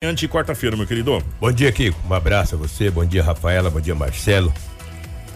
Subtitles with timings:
[0.00, 1.20] Antes de quarta-feira, meu querido.
[1.40, 1.98] Bom dia, Kiko.
[2.08, 2.88] Um abraço a você.
[2.88, 3.68] Bom dia, Rafaela.
[3.68, 4.54] Bom dia, Marcelo.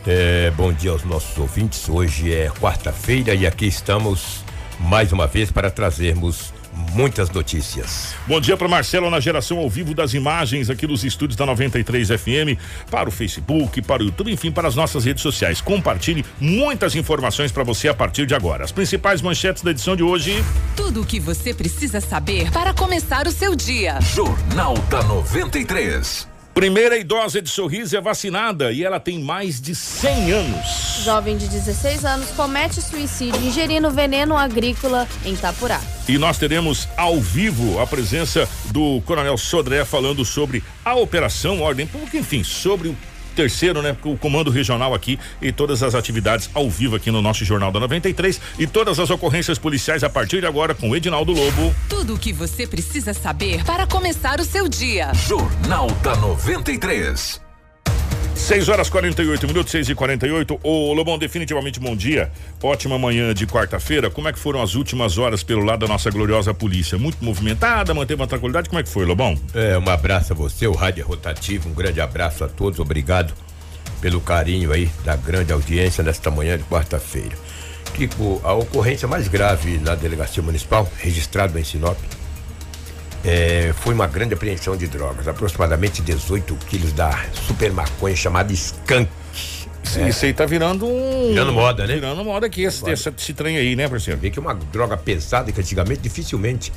[0.06, 1.88] É, bom dia aos nossos ouvintes.
[1.88, 4.44] Hoje é quarta-feira e aqui estamos
[4.78, 8.14] mais uma vez para trazermos muitas notícias.
[8.26, 12.08] Bom dia para Marcelo na geração ao vivo das imagens aqui dos estúdios da 93
[12.08, 12.58] FM,
[12.90, 15.60] para o Facebook, para o YouTube, enfim, para as nossas redes sociais.
[15.60, 18.64] Compartilhe muitas informações para você a partir de agora.
[18.64, 20.42] As principais manchetes da edição de hoje.
[20.76, 23.98] Tudo o que você precisa saber para começar o seu dia.
[24.00, 26.31] Jornal da 93.
[26.54, 30.66] Primeira idosa de sorriso é vacinada e ela tem mais de 100 anos.
[31.02, 35.80] Jovem de 16 anos comete suicídio ingerindo veneno agrícola em Tapurá.
[36.06, 41.86] E nós teremos ao vivo a presença do Coronel Sodré falando sobre a Operação Ordem
[41.86, 42.96] Pública, enfim, sobre o
[43.32, 43.96] terceiro, né?
[44.04, 47.80] O comando regional aqui e todas as atividades ao vivo aqui no nosso Jornal da
[47.80, 51.74] 93 e todas as ocorrências policiais a partir de agora com Edinaldo Lobo.
[51.88, 55.12] Tudo o que você precisa saber para começar o seu dia.
[55.14, 57.41] Jornal da 93.
[58.34, 62.30] 6 horas 48 minutos, 6 e 48 Ô Lobão, definitivamente bom dia.
[62.62, 64.10] Ótima manhã de quarta-feira.
[64.10, 66.98] Como é que foram as últimas horas pelo lado da nossa gloriosa polícia?
[66.98, 68.68] Muito movimentada, manteve uma tranquilidade.
[68.68, 69.38] Como é que foi, Lobão?
[69.54, 71.68] É, um abraço a você, o Rádio Rotativo.
[71.68, 72.78] Um grande abraço a todos.
[72.80, 73.32] Obrigado
[74.00, 77.36] pelo carinho aí da grande audiência nesta manhã de quarta-feira.
[77.94, 81.98] Kiko, a ocorrência mais grave na delegacia municipal, registrado em Sinop,
[83.24, 89.08] é, foi uma grande apreensão de drogas, aproximadamente 18 quilos da super maconha chamada skunk.
[89.96, 90.08] É.
[90.08, 91.28] Isso aí tá virando um.
[91.30, 91.94] Virando moda, né?
[91.94, 94.18] Virando moda aqui, esse, esse, esse trem aí, né, parceiro?
[94.18, 96.72] Vê que é uma droga pesada que antigamente dificilmente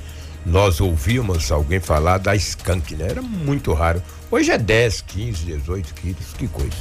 [0.45, 3.07] nós ouvíamos alguém falar da skunk, né?
[3.09, 4.01] Era muito raro.
[4.29, 6.75] Hoje é 10, 15, 18 quilos, que coisa.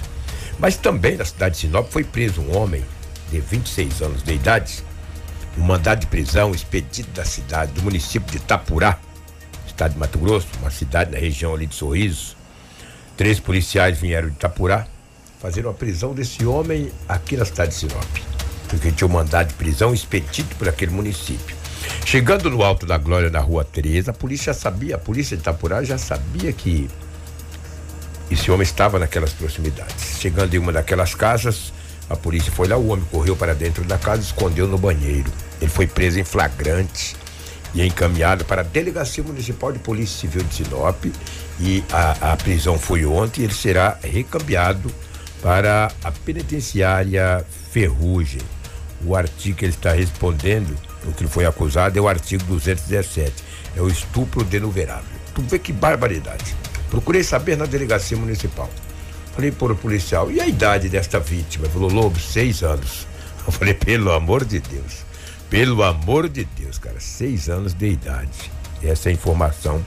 [0.58, 2.84] Mas também na cidade de Sinop foi preso um homem
[3.30, 4.82] de 26 anos de idade,
[5.56, 8.98] um mandado de prisão expedido da cidade, do município de Itapurá
[9.74, 12.36] estado de Mato Grosso, uma cidade na região ali de Sorriso.
[13.16, 14.86] Três policiais vieram de Itapurá
[15.40, 18.04] fazer uma prisão desse homem aqui na cidade de Sinop.
[18.68, 21.56] Porque tinha um mandado de prisão expedido por aquele município.
[22.06, 25.82] Chegando no Alto da Glória, na rua Tereza, a polícia sabia, a polícia de Itapurá
[25.82, 26.88] já sabia que
[28.30, 30.18] esse homem estava naquelas proximidades.
[30.20, 31.72] Chegando em uma daquelas casas,
[32.08, 35.30] a polícia foi lá, o homem correu para dentro da casa e escondeu no banheiro.
[35.60, 37.16] Ele foi preso em flagrante
[37.74, 41.04] e é encaminhado para a Delegacia Municipal de Polícia Civil de Sinop
[41.60, 43.42] e a, a prisão foi ontem.
[43.42, 44.90] Ele será recambiado
[45.42, 48.40] para a penitenciária Ferrugem.
[49.04, 50.74] O artigo que ele está respondendo,
[51.04, 53.32] o que ele foi acusado, é o artigo 217.
[53.76, 55.04] É o estupro denuverável.
[55.34, 56.56] Tu vê que barbaridade.
[56.88, 58.70] Procurei saber na delegacia municipal.
[59.34, 61.66] Falei para o policial, e a idade desta vítima?
[61.66, 63.06] Ele falou, Lobo, seis anos.
[63.44, 65.03] Eu falei, pelo amor de Deus.
[65.54, 68.50] Pelo amor de Deus, cara, seis anos de idade.
[68.82, 69.80] Essa é a informação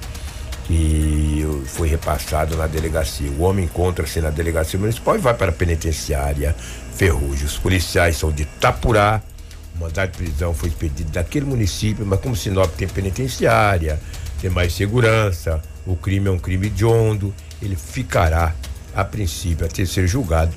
[0.65, 3.29] que foi repassada na delegacia.
[3.31, 6.55] O homem encontra-se na delegacia municipal e vai para a penitenciária
[6.95, 7.45] Ferrugem.
[7.45, 9.21] Os policiais são de Tapurá.
[9.75, 13.99] O mandado de prisão foi expedido daquele município, mas como Sinop tem penitenciária,
[14.39, 18.55] tem mais segurança, o crime é um crime de ondo, ele ficará,
[18.95, 20.55] a princípio, a ter ser julgado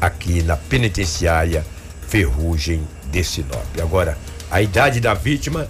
[0.00, 1.62] aqui na penitenciária
[2.08, 3.66] Ferrugem de Sinop.
[3.82, 4.16] Agora,
[4.50, 5.68] a idade da vítima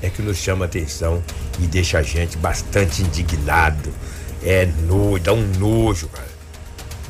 [0.00, 1.22] é que nos chama atenção
[1.60, 3.92] e deixa a gente bastante indignado.
[4.44, 6.32] É nojo, dá um nojo, cara.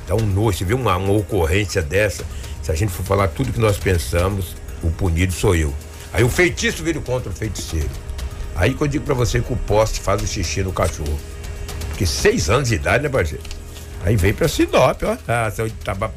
[0.07, 0.59] Dá um nojo.
[0.59, 2.25] Você vê uma, uma ocorrência dessa,
[2.63, 5.73] se a gente for falar tudo que nós pensamos, o punido sou eu.
[6.13, 7.89] Aí o feitiço vira contra o feiticeiro.
[8.55, 11.19] Aí que eu digo pra você que o poste faz o xixi no cachorro.
[11.89, 13.43] Porque seis anos de idade, né, parceiro?
[14.05, 15.17] Aí vem pra Sinop, ó.
[15.27, 15.51] Ah,
[15.85, 16.13] tava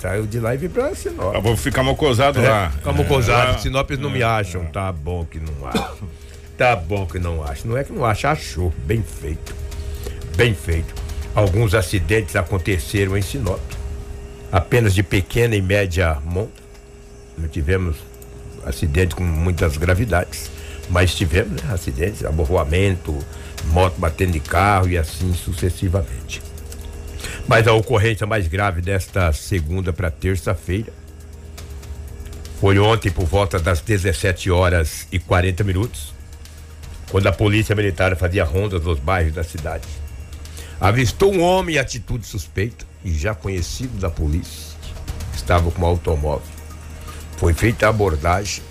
[0.00, 1.34] Saiu de lá e vim pra Sinop.
[1.34, 2.70] Eu vou ficar mocosado é, lá.
[2.70, 3.56] Ficar mocosado.
[3.56, 4.64] É, Sinop não é, me acham.
[4.66, 6.08] Tá bom que não acham.
[6.56, 7.70] tá bom que não acham.
[7.70, 8.72] Não é que não acha, achou.
[8.86, 9.54] Bem feito.
[10.36, 10.94] Bem feito.
[11.34, 13.60] Alguns acidentes aconteceram em Sinop.
[14.50, 16.62] Apenas de pequena e média monta.
[17.36, 17.96] Não tivemos
[18.64, 20.50] acidente com muitas gravidades.
[20.88, 23.16] Mas tivemos né, acidentes, aborroamento,
[23.66, 26.40] moto batendo de carro e assim sucessivamente.
[27.46, 30.92] Mas a ocorrência mais grave desta segunda para terça-feira
[32.60, 36.12] foi ontem por volta das 17 horas e 40 minutos,
[37.10, 39.88] quando a polícia militar fazia rondas nos bairros da cidade.
[40.78, 44.76] Avistou um homem em atitude suspeita e já conhecido da polícia.
[45.34, 46.46] Estava com um automóvel.
[47.38, 48.62] Foi feita a abordagem.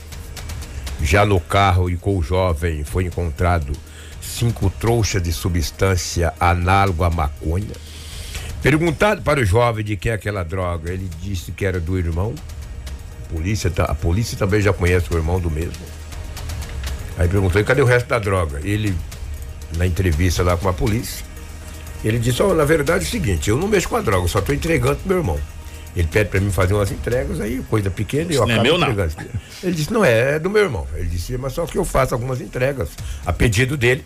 [1.01, 3.73] Já no carro e com o jovem foi encontrado
[4.21, 7.88] cinco trouxas de substância análoga à maconha
[8.61, 12.33] Perguntado para o jovem de quem é aquela droga, ele disse que era do irmão.
[13.25, 15.85] A polícia, a polícia também já conhece o irmão do mesmo.
[17.17, 18.59] Aí perguntou: e cadê o resto da droga?
[18.63, 18.95] Ele
[19.77, 21.25] na entrevista lá com a polícia.
[22.03, 24.39] Ele disse, ó, na verdade é o seguinte, eu não mexo com a droga, só
[24.41, 25.39] tô entregando pro meu irmão.
[25.95, 28.63] Ele pede para mim fazer umas entregas aí, coisa pequena, e eu não é acabo
[28.63, 28.91] meu, não.
[28.91, 29.29] entregando.
[29.61, 30.87] Ele disse, não é, é do meu irmão.
[30.93, 32.89] Ele disse, mas só que eu faço algumas entregas
[33.25, 34.05] a pedido dele.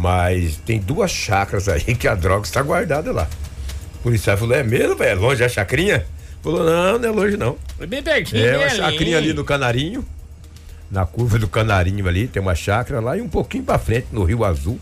[0.00, 3.28] Mas tem duas chácaras aí que a droga está guardada lá.
[3.96, 5.10] O policial falou, é mesmo, velho?
[5.10, 6.06] É longe a chacrinha?
[6.42, 7.58] Falou, não, não é longe não.
[7.76, 8.42] Foi bem pertinho.
[8.42, 10.02] É uma né, chacrinha ali no Canarinho.
[10.90, 14.24] Na curva do Canarinho ali, tem uma chácara lá e um pouquinho pra frente, no
[14.24, 14.80] Rio Azul,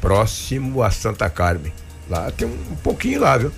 [0.00, 1.72] próximo a Santa Carmen.
[2.08, 3.50] Lá tem um, um pouquinho lá, viu?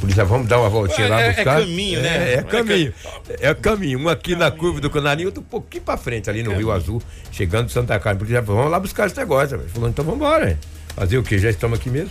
[0.00, 1.60] Por isso, vamos dar uma voltinha É, lá é- é buscar.
[1.60, 2.08] caminho, né?
[2.08, 2.94] É, É é caminho.
[3.40, 3.98] É caminho.
[4.00, 7.02] Um aqui na curva do Canarinho, outro um pouquinho pra frente, ali no Rio Azul,
[7.32, 8.18] chegando de Santa Carmen.
[8.18, 9.56] Por isso, vamos lá buscar esse negócio.
[9.56, 10.58] Ele falou, então vamos embora.
[10.94, 11.38] Fazer o quê?
[11.38, 12.10] Já estamos aqui mesmo.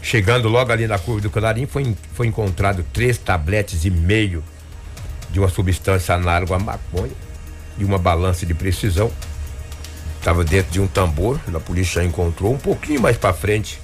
[0.00, 4.42] Chegando logo ali na curva do Canarinho, foi, foi encontrado três tabletes e meio
[5.30, 7.12] de uma substância análoga à maconha
[7.76, 9.10] e uma balança de precisão.
[10.18, 12.52] Estava dentro de um tambor, a polícia já encontrou.
[12.54, 13.78] Um pouquinho mais para frente,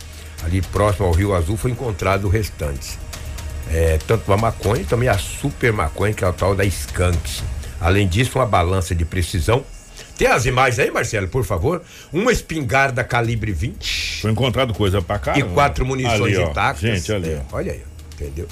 [0.44, 2.98] ali próximo ao Rio Azul, foi encontrado o restante.
[3.70, 7.42] É, tanto a maconha e também a super maconha, que é a tal da skunk.
[7.80, 9.64] Além disso, uma balança de precisão.
[10.16, 11.82] Tem as imagens aí, Marcelo, por favor?
[12.12, 15.36] Uma espingarda calibre 20 Foi encontrado coisa pra cá.
[15.36, 16.50] e quatro munições ali, ó.
[16.50, 16.80] intactas.
[16.80, 17.30] Gente, ali.
[17.30, 17.82] É, olha aí,
[18.14, 18.46] entendeu?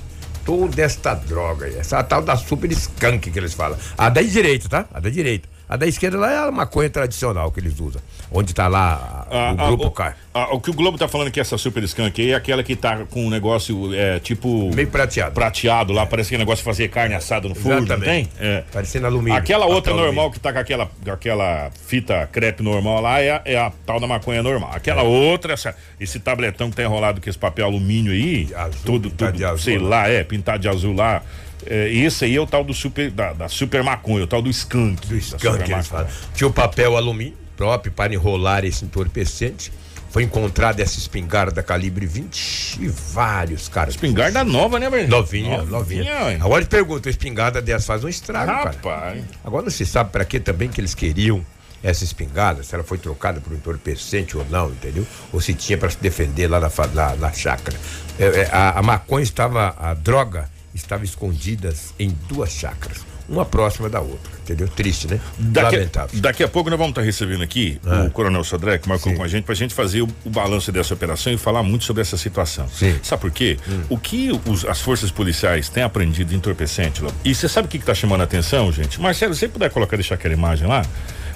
[0.44, 3.78] Toda esta droga aí, essa tal da super skunk que eles falam.
[3.96, 4.86] A da direita, tá?
[4.92, 5.48] A da direita.
[5.68, 8.02] A da esquerda lá é a maconha tradicional que eles usam.
[8.34, 10.16] Onde tá lá Ah, o ah, grupo o, CAR.
[10.32, 12.74] ah, o que o Globo tá falando que essa Super Skunk aí é aquela que
[12.74, 14.74] tá com um negócio é, tipo.
[14.74, 15.34] Meio prateado.
[15.34, 18.28] prateado lá, parece que é negócio de fazer carne assada no forno, não tem?
[18.40, 18.62] É.
[18.72, 19.38] Parecendo alumínio.
[19.38, 20.30] Aquela outra normal alumínio.
[20.32, 24.06] que tá com aquela, aquela fita crepe normal lá é a, é a tal da
[24.06, 24.70] maconha normal.
[24.74, 29.10] Aquela outra, essa- esse tabletão que tá enrolado com esse papel alumínio aí, Azul, tudo,
[29.10, 29.84] tudo de azul, sei né?
[29.88, 31.22] lá, é, pintado de azul lá.
[31.66, 34.50] É, esse aí é o tal do super, da, da super maconha, o tal do
[34.50, 35.06] skunk.
[35.06, 36.08] Do skunk eles falam.
[36.34, 39.72] Tinha o papel alumínio próprio para enrolar esse entorpecente.
[40.10, 43.94] Foi encontrada essa espingarda calibre 20 e vários caras.
[43.94, 45.08] Espingarda nova, né, velho?
[45.08, 46.26] Novinha, novinha.
[46.26, 46.34] ué.
[46.36, 48.70] Agora eu te pergunto, a espingarda dessa faz um estrago, cara.
[48.72, 49.24] Rapaz.
[49.42, 51.42] Agora não se sabe para que também que eles queriam
[51.82, 55.06] essa espingarda, se ela foi trocada por um entorpecente ou não, entendeu?
[55.32, 57.76] Ou se tinha para se defender lá na, na, na chácara.
[58.18, 63.88] É, é, a, a maconha estava, a droga estava escondidas em duas chácaras, uma próxima
[63.88, 64.68] da outra, entendeu?
[64.68, 65.20] Triste, né?
[65.38, 66.20] Daqui, Lamentável.
[66.20, 69.16] daqui a pouco nós vamos estar recebendo aqui o Coronel Sodré, que marcou Sim.
[69.18, 72.02] com a gente, pra gente fazer o, o balanço dessa operação e falar muito sobre
[72.02, 72.68] essa situação.
[72.68, 72.98] Sim.
[73.02, 73.56] Sabe por quê?
[73.88, 77.02] O que os- as forças policiais têm aprendido de entorpecente?
[77.24, 79.00] E você sabe o que, que tá chamando a atenção, gente?
[79.00, 80.84] Marcelo, se você puder colocar, deixar aquela imagem lá,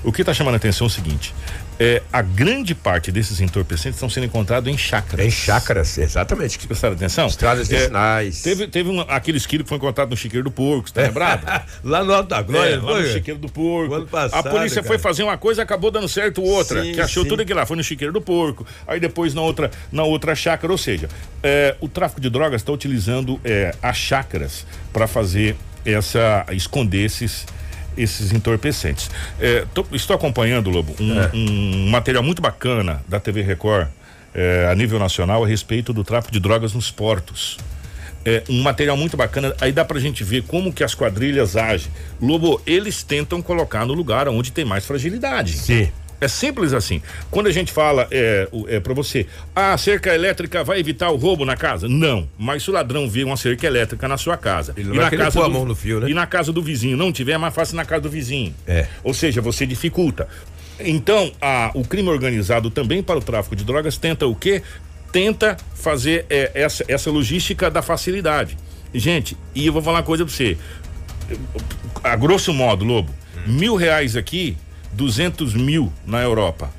[0.04, 1.34] o que tá chamando a atenção é o seguinte:
[1.78, 5.24] é, a grande parte desses entorpecentes estão sendo encontrados em chácaras.
[5.26, 6.58] Em chácaras, exatamente.
[6.66, 7.26] Prestaram atenção?
[7.26, 8.42] Estradas É, vicinais.
[8.42, 11.44] Teve, teve um, aquele esquilo que foi encontrado no chiqueiro do porco, você tá lembrado?
[11.84, 13.12] Lá no Alto da Glória, É, lá no foi?
[13.12, 14.06] chiqueiro do porco.
[14.06, 15.02] Passado, a polícia foi cara.
[15.08, 16.82] fazer uma coisa e acabou dando certo outra.
[16.82, 17.28] Sim, que achou sim.
[17.28, 17.66] tudo aquilo lá.
[17.66, 18.66] Foi no chiqueiro do porco.
[18.86, 20.72] Aí depois na outra, na outra chácara.
[20.72, 21.08] Ou seja,
[21.42, 26.46] é, o tráfico de drogas está utilizando é, as chácaras para fazer essa.
[26.52, 27.44] esconder esses.
[27.96, 29.10] Esses entorpecentes.
[29.40, 31.30] É, tô- estou acompanhando, Lobo, um, É.
[31.34, 33.88] um material muito bacana da TV Record
[34.34, 37.56] é, a nível nacional a respeito do tráfico de drogas nos portos
[38.28, 39.54] é, um material muito bacana.
[39.60, 41.90] Aí dá pra gente ver como que as quadrilhas agem.
[42.20, 45.52] Lobo, eles tentam colocar no lugar onde tem mais fragilidade.
[45.52, 45.90] Sim.
[46.20, 47.02] É simples assim.
[47.30, 51.16] Quando a gente fala é, é para você, ah, a cerca elétrica vai evitar o
[51.16, 51.88] roubo na casa?
[51.88, 52.28] Não.
[52.38, 55.44] Mas se o ladrão vê uma cerca elétrica na sua casa e na casa pôr
[55.44, 56.10] a do, mão no fio, né?
[56.10, 58.54] e na casa do vizinho não tiver, é mais fácil na casa do vizinho.
[58.66, 58.86] É.
[59.04, 60.26] Ou seja, você dificulta.
[60.80, 64.62] Então, a- o crime organizado também para o tráfico de drogas tenta o quê?
[65.12, 68.56] Tenta fazer é, essa, essa logística da facilidade.
[68.94, 70.56] Gente, e eu vou falar uma coisa para você.
[72.02, 73.10] A grosso modo, Lobo,
[73.46, 74.56] mil reais aqui,
[74.96, 76.70] 200 mil na Europa.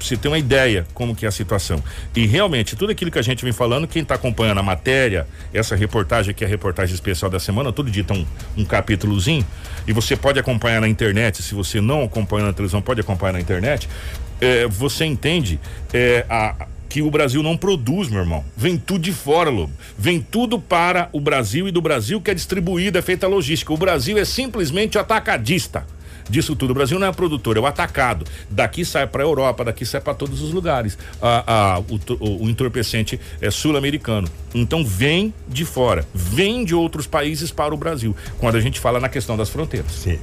[0.00, 1.80] Você ter uma ideia como que é a situação.
[2.16, 5.76] E realmente, tudo aquilo que a gente vem falando, quem está acompanhando a matéria, essa
[5.76, 9.46] reportagem que é a reportagem especial da semana, todo dia tem um, um capítulozinho,
[9.86, 13.40] e você pode acompanhar na internet, se você não acompanha na televisão, pode acompanhar na
[13.40, 13.88] internet,
[14.40, 15.60] é, você entende
[15.92, 18.44] é, a- que o Brasil não produz, meu irmão.
[18.56, 19.72] Vem tudo de fora, Lobo.
[19.96, 23.72] Vem tudo para o Brasil e do Brasil que é distribuído, é feita a logística.
[23.72, 25.86] O Brasil é simplesmente atacadista
[26.28, 26.70] disso tudo.
[26.70, 28.24] O Brasil não é produtor, é o atacado.
[28.50, 30.96] Daqui sai para a Europa, daqui sai para todos os lugares.
[31.20, 34.28] A, a- o, o- o entorpecente é sul-americano.
[34.54, 38.14] Então vem de fora, vem de outros países para o Brasil.
[38.38, 39.90] Quando a gente fala na questão das fronteiras.
[39.92, 40.18] Sim.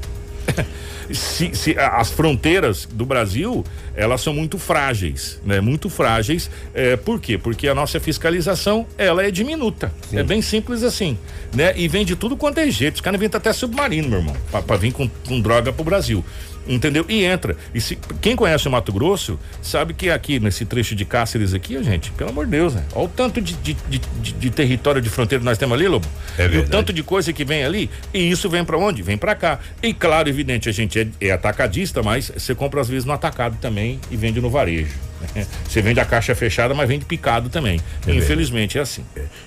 [1.12, 3.66] Se, se as fronteiras do Brasil
[3.96, 5.60] elas são muito frágeis, né?
[5.60, 6.52] Muito frágeis.
[6.74, 7.38] É, por quê?
[7.38, 9.92] Porque a nossa fiscalização ela é diminuta.
[10.14, 11.18] É bem simples assim,
[11.54, 11.74] né?
[11.76, 12.96] E vem de tudo quanto é jeito.
[12.96, 16.24] Os caras inventam até submarino, meu irmão, para vir com, com droga pro Brasil.
[16.70, 17.06] Entendeu?
[17.10, 17.58] E entra.
[17.74, 21.82] E se, quem conhece o Mato Grosso sabe que aqui nesse trecho de Cáceres aqui,
[21.84, 22.86] gente, pelo amor de Deus, né?
[22.94, 24.00] Olha o tanto de, de, de,
[24.34, 26.08] de, território de fronteira que nós temos ali, Lobo.
[26.38, 26.72] É e o verdade.
[26.72, 27.90] tanto de coisa que vem ali.
[28.14, 29.02] E isso vem para onde?
[29.02, 29.60] Vem para cá.
[29.82, 33.58] E claro, evidente, a gente é, é atacadista, mas você compra às vezes no atacado
[33.60, 35.10] também e vende no varejo.
[35.68, 37.78] Você vende a caixa fechada, mas vende picado também.
[38.08, 39.04] Infelizmente é assim.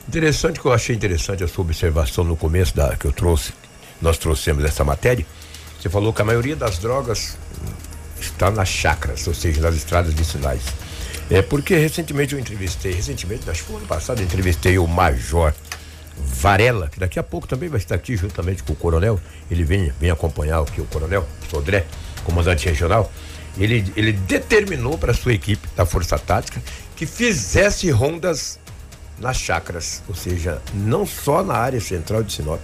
[0.06, 3.54] Interessante que eu achei interessante a sua observação no começo da que eu trouxe,
[4.00, 5.24] nós trouxemos essa matéria.
[5.82, 7.36] Você falou que a maioria das drogas
[8.20, 10.62] está nas chacras, ou seja, nas estradas vicinais.
[11.28, 15.52] É porque recentemente eu entrevistei, recentemente, acho que foi ano passado, eu entrevistei o Major
[16.16, 19.18] Varela, que daqui a pouco também vai estar aqui juntamente com o Coronel.
[19.50, 21.84] Ele vem, vem acompanhar aqui o Coronel Sodré,
[22.22, 23.12] comandante regional.
[23.58, 26.62] Ele, ele determinou para sua equipe da Força Tática
[26.94, 28.56] que fizesse rondas
[29.18, 32.60] nas chacras, ou seja, não só na área central de Sinop,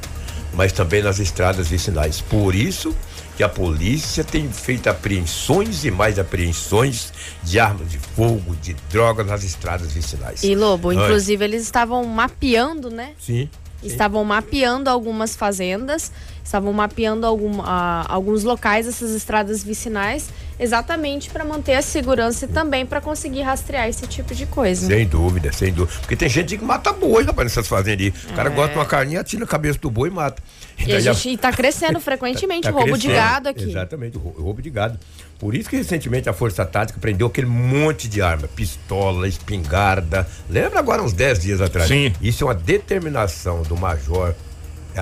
[0.55, 2.21] mas também nas estradas vicinais.
[2.21, 2.95] Por isso
[3.39, 9.25] que a polícia tem feito apreensões e mais apreensões de armas de fogo, de drogas
[9.29, 10.43] nas estradas vicinais.
[10.43, 10.97] E Lobo, Oi.
[10.97, 13.13] inclusive eles estavam mapeando, né?
[13.17, 13.49] Sim.
[13.81, 16.11] Estavam mapeando algumas fazendas,
[16.43, 22.49] estavam mapeando algum, ah, alguns locais dessas estradas vicinais, exatamente para manter a segurança e
[22.49, 24.89] também para conseguir rastrear esse tipo de coisa.
[24.89, 25.97] Sem dúvida, sem dúvida.
[26.01, 28.13] Porque tem gente que mata boi, rapaz, nessas fazendas aí.
[28.33, 30.43] O cara gosta de uma carninha, atira a cabeça do boi e mata.
[30.87, 33.15] E a gente está crescendo frequentemente Tá o roubo de crescendo.
[33.17, 33.65] gado aqui.
[33.65, 34.99] Exatamente, roubo de gado.
[35.39, 40.27] Por isso que recentemente a Força Tática prendeu aquele monte de arma, pistola, espingarda.
[40.49, 41.89] Lembra agora uns 10 dias atrás?
[41.89, 42.13] Sim.
[42.21, 44.35] Isso é uma determinação do Major,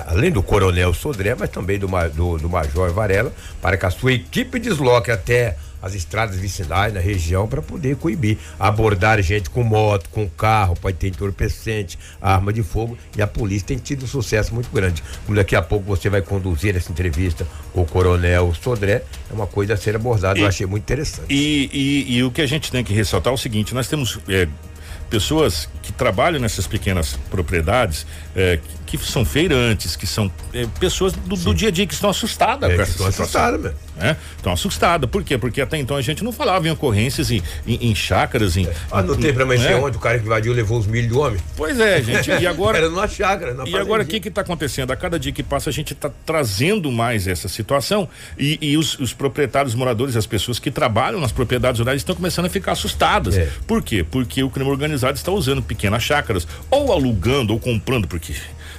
[0.07, 4.13] além do Coronel Sodré, mas também do, do, do Major Varela, para que a sua
[4.13, 10.09] equipe desloque até as estradas vicinais na região para poder coibir, abordar gente com moto,
[10.09, 14.53] com carro, pode ter entorpecente, arma de fogo e a polícia tem tido um sucesso
[14.53, 15.03] muito grande.
[15.25, 19.47] Como daqui a pouco você vai conduzir essa entrevista com o Coronel Sodré, é uma
[19.47, 21.27] coisa a ser abordada, eu E- achei muito interessante.
[21.29, 24.19] E, e- e o que a gente tem que ressaltar é o seguinte: nós temos
[24.27, 24.47] é,
[25.09, 28.05] pessoas que trabalham nessas pequenas propriedades,
[28.35, 31.93] é, que, que são feirantes, que são é, pessoas do, do dia a dia que
[31.93, 33.73] estão assustadas É, com que essa estão assustadas, meu.
[33.97, 34.17] né?
[34.37, 35.09] Estão assustadas.
[35.09, 35.37] Por quê?
[35.37, 38.55] Porque até então a gente não falava em ocorrências em, em, em chácaras.
[38.57, 39.75] Em, Ah, não tem pra amanhecer né?
[39.75, 41.39] ontem, o cara que invadiu levou os milho do homem.
[41.55, 42.31] Pois é, gente.
[42.31, 42.77] E agora.
[42.87, 44.21] Era numa chácara, na E agora o fazendinha.
[44.21, 44.91] que está acontecendo?
[44.91, 48.97] A cada dia que passa a gente está trazendo mais essa situação e, e os,
[48.99, 53.35] os proprietários, moradores, as pessoas que trabalham nas propriedades rurais estão começando a ficar assustadas.
[53.37, 53.49] É.
[53.67, 54.03] Por quê?
[54.09, 58.33] Porque o crime organizado está usando pequenas chácaras ou alugando ou comprando, porque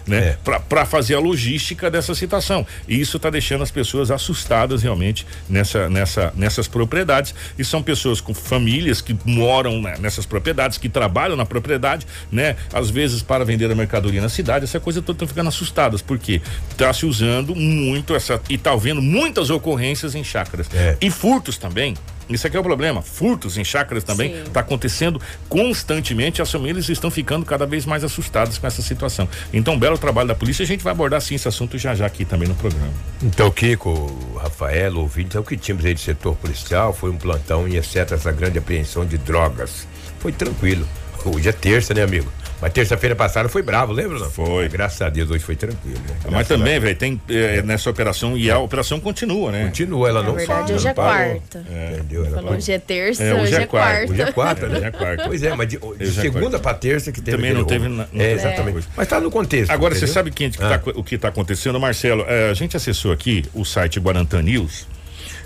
[0.09, 0.59] né, É.
[0.69, 2.67] para fazer a logística dessa situação.
[2.89, 7.35] E isso está deixando as pessoas assustadas realmente nessa, nessa, nessas propriedades.
[7.59, 12.57] E são pessoas com famílias que moram né, nessas propriedades, que trabalham na propriedade, né?
[12.73, 16.41] Às vezes para vender a mercadoria na cidade, essa coisa toda estão ficando assustadas, porque
[16.71, 18.41] está se usando muito essa.
[18.49, 20.69] E está havendo muitas ocorrências em chácaras.
[20.75, 20.97] É.
[21.01, 21.95] E furtos também.
[22.29, 23.03] Isso aqui é o problema.
[23.03, 26.43] Furtos em chácaras também está acontecendo constantemente.
[26.43, 29.29] As famílias estão ficando cada vez mais assustadas com essa situação.
[29.53, 30.63] Então, um belo trabalho da polícia.
[30.63, 32.93] A gente vai abordar sim esse assunto já já aqui também no programa.
[33.23, 37.67] Então, Kiko, Rafael, ouvintes, é o que tínhamos aí de setor policial, foi um plantão
[37.67, 39.87] e exceto essa grande apreensão de drogas.
[40.19, 40.87] Foi tranquilo.
[41.25, 42.31] Hoje é terça, né, amigo?
[42.61, 44.19] Mas terça-feira passada foi bravo, lembra?
[44.19, 44.31] Não?
[44.31, 44.65] Foi.
[44.65, 45.99] Mas Graças a Deus, hoje foi tranquilo.
[45.99, 46.17] Né?
[46.31, 49.67] Mas também, velho, tem eh, nessa operação e a operação continua, né?
[49.67, 51.65] Continua, ela Na não verdade, para, hoje não é quarta.
[51.95, 52.25] Entendeu?
[52.27, 54.13] Ela Falou, hoje é terça, É, hoje, é quarta.
[54.13, 54.75] Hoje é quarta, É, né?
[54.77, 55.25] hoje é quarta.
[55.29, 56.59] Pois é, mas de, de é segunda quarta.
[56.59, 58.89] pra terça que teve Também não teve na- não é, exatamente.
[58.97, 59.71] Mas tá no contexto.
[59.71, 60.15] Agora, você entendeu?
[60.15, 60.79] sabe quem que Ah.
[60.79, 62.25] tá- o que está acontecendo, Marcelo?
[62.27, 64.87] É, a gente acessou aqui o site Guarantã News.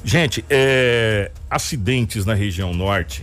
[0.02, 3.22] Gente, é, acidentes na região norte,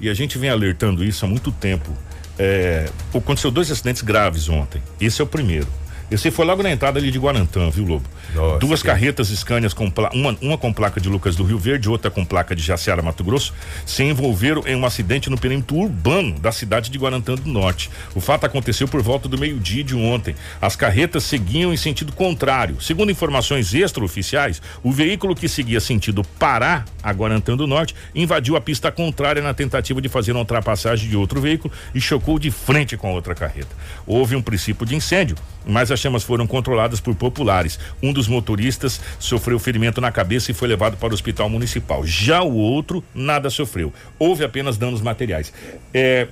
[0.00, 1.90] e a gente vem alertando isso há muito tempo.
[2.38, 4.82] É, aconteceu dois acidentes graves ontem.
[5.00, 5.66] Esse é o primeiro.
[6.10, 8.04] Esse foi logo na entrada ali de Guarantã, viu, Lobo?
[8.34, 11.58] Nossa, Duas que- carretas Scanias com pla- uma, uma com placa de Lucas do Rio
[11.58, 13.52] Verde, outra com placa de Jaciara, Mato Grosso,
[13.84, 17.90] se envolveram em um acidente no perímetro urbano da cidade de Guarantã do Norte.
[18.14, 20.34] O fato aconteceu por volta do meio-dia de ontem.
[20.60, 22.80] As carretas seguiam em sentido contrário.
[22.80, 28.60] Segundo informações extraoficiais, o veículo que seguia sentido Pará a Guarantã do Norte invadiu a
[28.60, 32.96] pista contrária na tentativa de fazer uma ultrapassagem de outro veículo e chocou de frente
[32.96, 33.68] com a outra carreta.
[34.06, 35.36] Houve um princípio de incêndio,
[35.66, 37.78] mas as chamas foram controladas por populares.
[38.00, 42.06] Um dos motoristas sofreu ferimento na cabeça e foi levado para o hospital municipal.
[42.06, 43.92] Já o outro nada sofreu.
[44.18, 45.52] Houve apenas danos materiais.
[45.92, 46.28] É,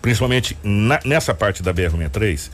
[0.00, 2.50] principalmente na- nessa parte da BR-63,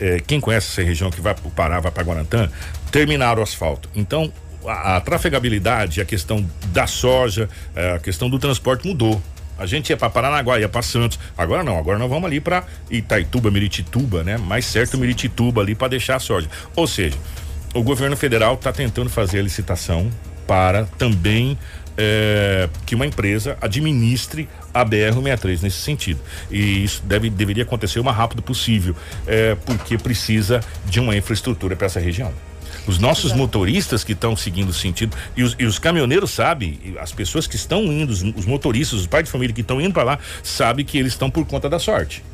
[0.00, 2.50] eh, quem conhece essa região que vai para Pará, vai para Guarantã,
[2.90, 3.88] terminaram o asfalto.
[3.94, 4.32] Então,
[4.66, 9.22] a, a trafegabilidade, a questão da soja, eh, a questão do transporte mudou.
[9.62, 11.18] A gente ia para Paranaguá, ia para Santos.
[11.38, 14.36] Agora não, agora nós vamos ali para Itaituba, Meritituba, né?
[14.36, 16.48] Mais certo Meritituba ali para deixar a soja.
[16.74, 17.16] Ou seja,
[17.72, 20.10] o governo federal está tentando fazer a licitação
[20.46, 21.56] para também
[21.96, 26.20] é, que uma empresa administre a BR-63 nesse sentido.
[26.50, 31.76] E isso deve, deveria acontecer o mais rápido possível, é, porque precisa de uma infraestrutura
[31.76, 32.32] para essa região.
[32.86, 33.38] Os nossos Exato.
[33.38, 37.56] motoristas que estão seguindo o sentido, e os, e os, caminhoneiros sabem, as pessoas que
[37.56, 40.84] estão indo, os, os motoristas, os pais de família que estão indo para lá, sabem
[40.84, 42.24] que eles estão por conta da sorte.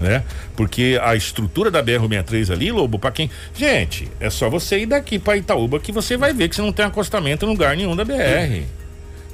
[0.00, 0.24] Né?
[0.56, 3.30] Porque a estrutura da BR-63 ali, Lobo, para quem.
[3.54, 6.72] Gente, é só você ir daqui para Itaúba que você vai ver que você não
[6.72, 8.79] tem acostamento em lugar nenhum da BR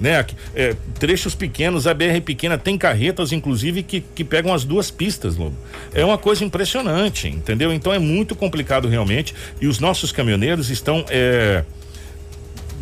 [0.01, 0.25] né?
[0.55, 5.37] É, trechos pequenos, a BR pequena tem carretas, inclusive, que, que pegam as duas pistas,
[5.37, 5.57] Lobo.
[5.95, 7.73] É uma coisa impressionante, entendeu?
[7.73, 11.65] Então é muito complicado realmente e os nossos caminhoneiros estão é,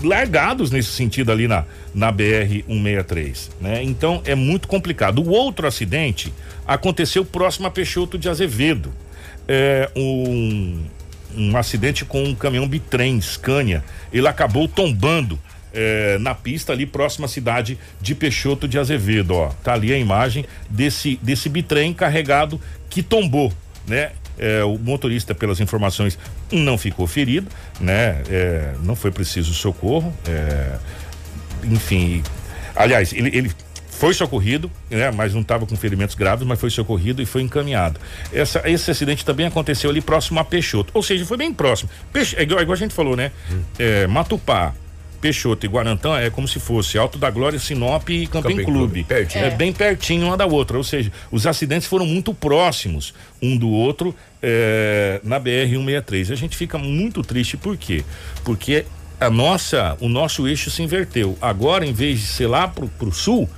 [0.02, 3.82] largados nesse sentido ali na, na BR 163, né?
[3.82, 5.20] Então é muito complicado.
[5.20, 6.32] O outro acidente
[6.66, 8.92] aconteceu próximo a Peixoto de Azevedo.
[9.46, 10.84] É um,
[11.36, 13.84] um acidente com um caminhão bitrem Scania.
[14.12, 15.38] Ele acabou tombando
[15.74, 19.48] é, na pista ali próxima à cidade de Peixoto de Azevedo, ó.
[19.62, 23.52] Tá ali a imagem desse desse bitrem carregado que tombou,
[23.86, 24.12] né?
[24.36, 26.18] É, o motorista, pelas informações,
[26.50, 27.48] não ficou ferido,
[27.80, 28.22] né?
[28.28, 30.76] É, não foi preciso socorro, é,
[31.64, 32.22] enfim.
[32.74, 33.50] Aliás, ele, ele
[33.90, 35.10] foi socorrido, né?
[35.12, 38.00] Mas não estava com ferimentos graves, mas foi socorrido e foi encaminhado.
[38.32, 41.88] Essa, esse acidente também aconteceu ali próximo a Peixoto, ou seja, foi bem próximo.
[42.12, 43.30] Peixe, é igual, igual a gente falou, né?
[43.78, 44.74] É, Matupá,
[45.24, 49.04] Peixoto e Guarantã é como se fosse Alto da Glória, Sinop e Camping, Camping Clube.
[49.04, 49.30] Clube.
[49.34, 49.46] É.
[49.46, 49.50] é.
[49.50, 50.76] bem pertinho uma da outra.
[50.76, 56.30] Ou seja, os acidentes foram muito próximos um do outro é, na BR-163.
[56.30, 58.04] A gente fica muito triste, por quê?
[58.44, 58.84] Porque
[59.18, 61.38] a nossa, o nosso eixo se inverteu.
[61.40, 63.48] Agora, em vez de ser lá pro, pro sul,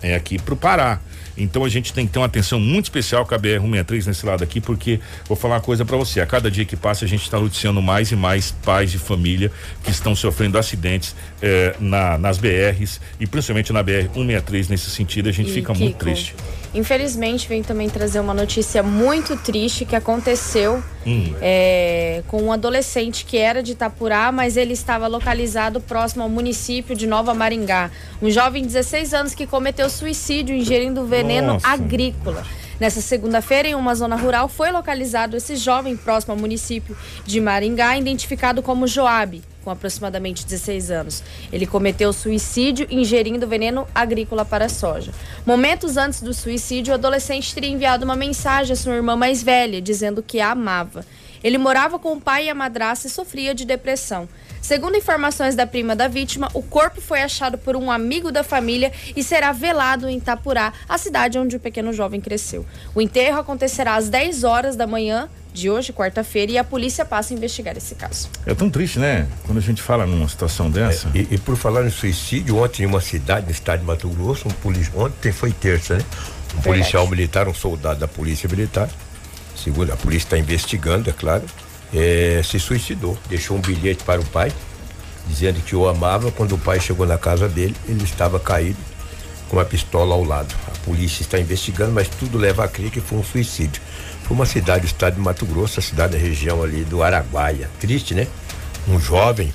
[0.00, 1.00] é aqui pro Pará.
[1.36, 4.42] Então a gente tem que ter uma atenção muito especial com a BR-163 nesse lado
[4.42, 7.22] aqui, porque vou falar uma coisa para você: a cada dia que passa a gente
[7.22, 9.50] está noticiando mais e mais pais de família
[9.82, 15.28] que estão sofrendo acidentes eh, na, nas BRs e principalmente na BR-163 nesse sentido.
[15.28, 16.34] A gente e fica Kiko, muito triste.
[16.76, 21.34] Infelizmente, vem também trazer uma notícia muito triste que aconteceu hum.
[21.40, 26.94] é, com um adolescente que era de Itapurá, mas ele estava localizado próximo ao município
[26.94, 27.90] de Nova Maringá.
[28.20, 31.66] Um jovem de 16 anos que cometeu suicídio ingerindo veneno Nossa.
[31.66, 32.44] agrícola.
[32.78, 37.96] Nessa segunda-feira, em uma zona rural, foi localizado esse jovem próximo ao município de Maringá,
[37.96, 41.24] identificado como Joabe com aproximadamente 16 anos.
[41.52, 45.10] Ele cometeu suicídio ingerindo veneno agrícola para soja.
[45.44, 49.82] Momentos antes do suicídio, o adolescente teria enviado uma mensagem à sua irmã mais velha,
[49.82, 51.04] dizendo que a amava.
[51.42, 54.28] Ele morava com o pai e a madrasta e sofria de depressão.
[54.62, 58.92] Segundo informações da prima da vítima, o corpo foi achado por um amigo da família
[59.16, 62.64] e será velado em Itapurá, a cidade onde o pequeno jovem cresceu.
[62.94, 67.32] O enterro acontecerá às 10 horas da manhã de hoje, quarta-feira, e a polícia passa
[67.32, 68.28] a investigar esse caso.
[68.44, 69.26] É tão triste, né?
[69.46, 71.08] Quando a gente fala numa situação dessa.
[71.14, 74.08] É, e, e, por falar em suicídio, ontem em uma cidade, no estado de Mato
[74.10, 76.00] Grosso, um polícia, ontem foi terça, né?
[76.00, 76.64] Um Verdade.
[76.64, 78.88] policial militar, um soldado da polícia militar,
[79.56, 81.44] segundo a polícia está investigando, é claro,
[81.94, 83.18] é, se suicidou.
[83.28, 84.52] Deixou um bilhete para o pai,
[85.26, 86.30] dizendo que o amava.
[86.30, 88.78] Quando o pai chegou na casa dele, ele estava caído
[89.48, 90.54] com a pistola ao lado.
[90.66, 93.80] A polícia está investigando, mas tudo leva a crer que foi um suicídio.
[94.26, 97.70] Foi uma cidade do estado de Mato Grosso, a cidade da região ali do Araguaia.
[97.78, 98.26] Triste, né?
[98.88, 99.54] Um jovem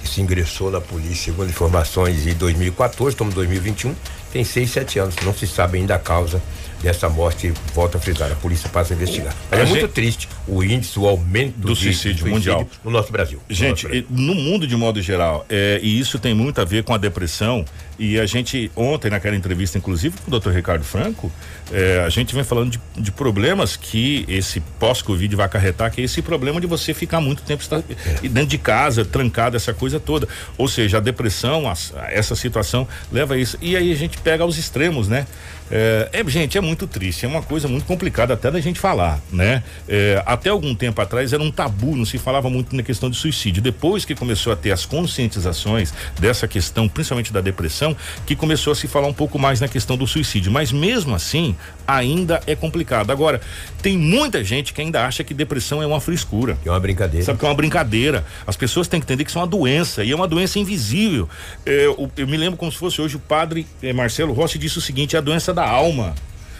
[0.00, 3.92] que se ingressou na polícia, segundo informações, em 2014, estamos em 2021,
[4.32, 5.16] tem 6, 7 anos.
[5.24, 6.40] Não se sabe ainda a causa
[6.82, 9.34] dessa morte, volta a frisar, a polícia passa a investigar.
[9.50, 13.40] Mas é muito triste o índice, o aumento do, suicídio, suicídio, mundial no nosso Brasil.
[13.48, 14.06] Gente, nosso Brasil.
[14.10, 17.64] no mundo de modo geral, é, e isso tem muito a ver com a depressão.
[17.98, 21.30] E a gente, ontem, naquela entrevista, inclusive com o doutor Ricardo Franco,
[21.70, 26.04] é, a gente vem falando de, de problemas que esse pós-Covid vai acarretar, que é
[26.04, 28.28] esse problema de você ficar muito tempo estar, é.
[28.28, 30.26] dentro de casa, trancado, essa coisa toda.
[30.58, 31.74] Ou seja, a depressão, a,
[32.10, 33.56] essa situação leva a isso.
[33.60, 35.26] E aí a gente pega os extremos, né?
[35.74, 39.18] É, é, gente, é muito triste, é uma coisa muito complicada até da gente falar,
[39.32, 39.62] né?
[39.88, 43.16] É, até algum tempo atrás era um tabu, não se falava muito na questão de
[43.16, 43.62] suicídio.
[43.62, 48.76] Depois que começou a ter as conscientizações dessa questão, principalmente da depressão, que começou a
[48.76, 50.52] se falar um pouco mais na questão do suicídio.
[50.52, 53.10] Mas mesmo assim, ainda é complicado.
[53.10, 53.40] Agora,
[53.80, 56.56] tem muita gente que ainda acha que depressão é uma frescura.
[56.64, 57.24] É uma brincadeira.
[57.24, 58.24] Sabe que é uma brincadeira.
[58.46, 61.28] As pessoas têm que entender que isso é uma doença e é uma doença invisível.
[61.64, 64.78] É, eu, eu, me lembro como se fosse hoje o padre eh, Marcelo Rossi disse
[64.78, 66.14] o seguinte: é a doença da alma.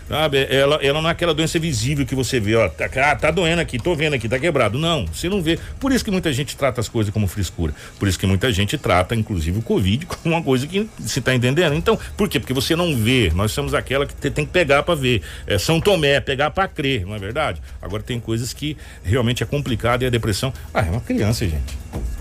[0.09, 0.47] Sabe?
[0.51, 3.61] Ela, ela não é aquela doença visível que você vê, ó, tá, ah, tá doendo
[3.61, 4.79] aqui, tô vendo aqui, tá quebrado.
[4.79, 5.59] Não, você não vê.
[5.81, 7.75] Por isso que muita gente trata as coisas como frescura.
[7.99, 11.35] Por isso que muita gente trata, inclusive, o Covid como uma coisa que se tá
[11.35, 11.75] entendendo.
[11.75, 12.39] Então, por quê?
[12.39, 13.33] Porque você não vê.
[13.35, 15.23] Nós somos aquela que tem que pegar para ver.
[15.47, 17.61] É São Tomé, pegar para crer, não é verdade?
[17.81, 20.53] Agora tem coisas que realmente é complicado e a depressão.
[20.73, 21.79] Ah, é uma criança, gente.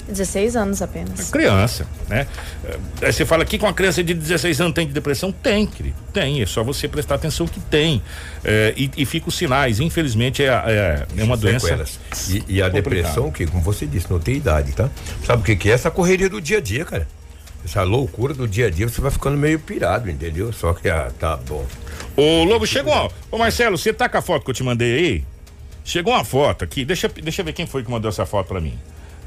[0.08, 1.30] 16 anos apenas.
[1.30, 2.28] Criança, né?
[2.66, 5.32] É, Aí você fala que com a criança de 16 anos tem depressão?
[5.32, 5.96] Tem, querido.
[6.14, 6.42] Tem.
[6.42, 8.02] É só você prestar atenção que tem.
[8.44, 9.80] É, e, e fica os sinais.
[9.80, 11.68] Infelizmente, é, é, é uma doença.
[11.68, 12.00] Sequelas.
[12.30, 14.90] E, e a depressão, que, como você disse, não tem idade, tá?
[15.26, 15.74] Sabe o que, que é?
[15.74, 17.08] Essa correria do dia a dia, cara.
[17.64, 20.52] Essa loucura do dia a dia, você vai ficando meio pirado, entendeu?
[20.52, 21.66] Só que, ah, tá bom.
[22.18, 22.92] Ô, Lobo, chegou.
[22.92, 23.10] ó.
[23.32, 25.24] Ô, Marcelo, você tá com a foto que eu te mandei aí?
[25.84, 26.84] Chegou uma foto aqui.
[26.86, 28.78] Deixa, deixa eu ver quem foi que mandou essa foto pra mim.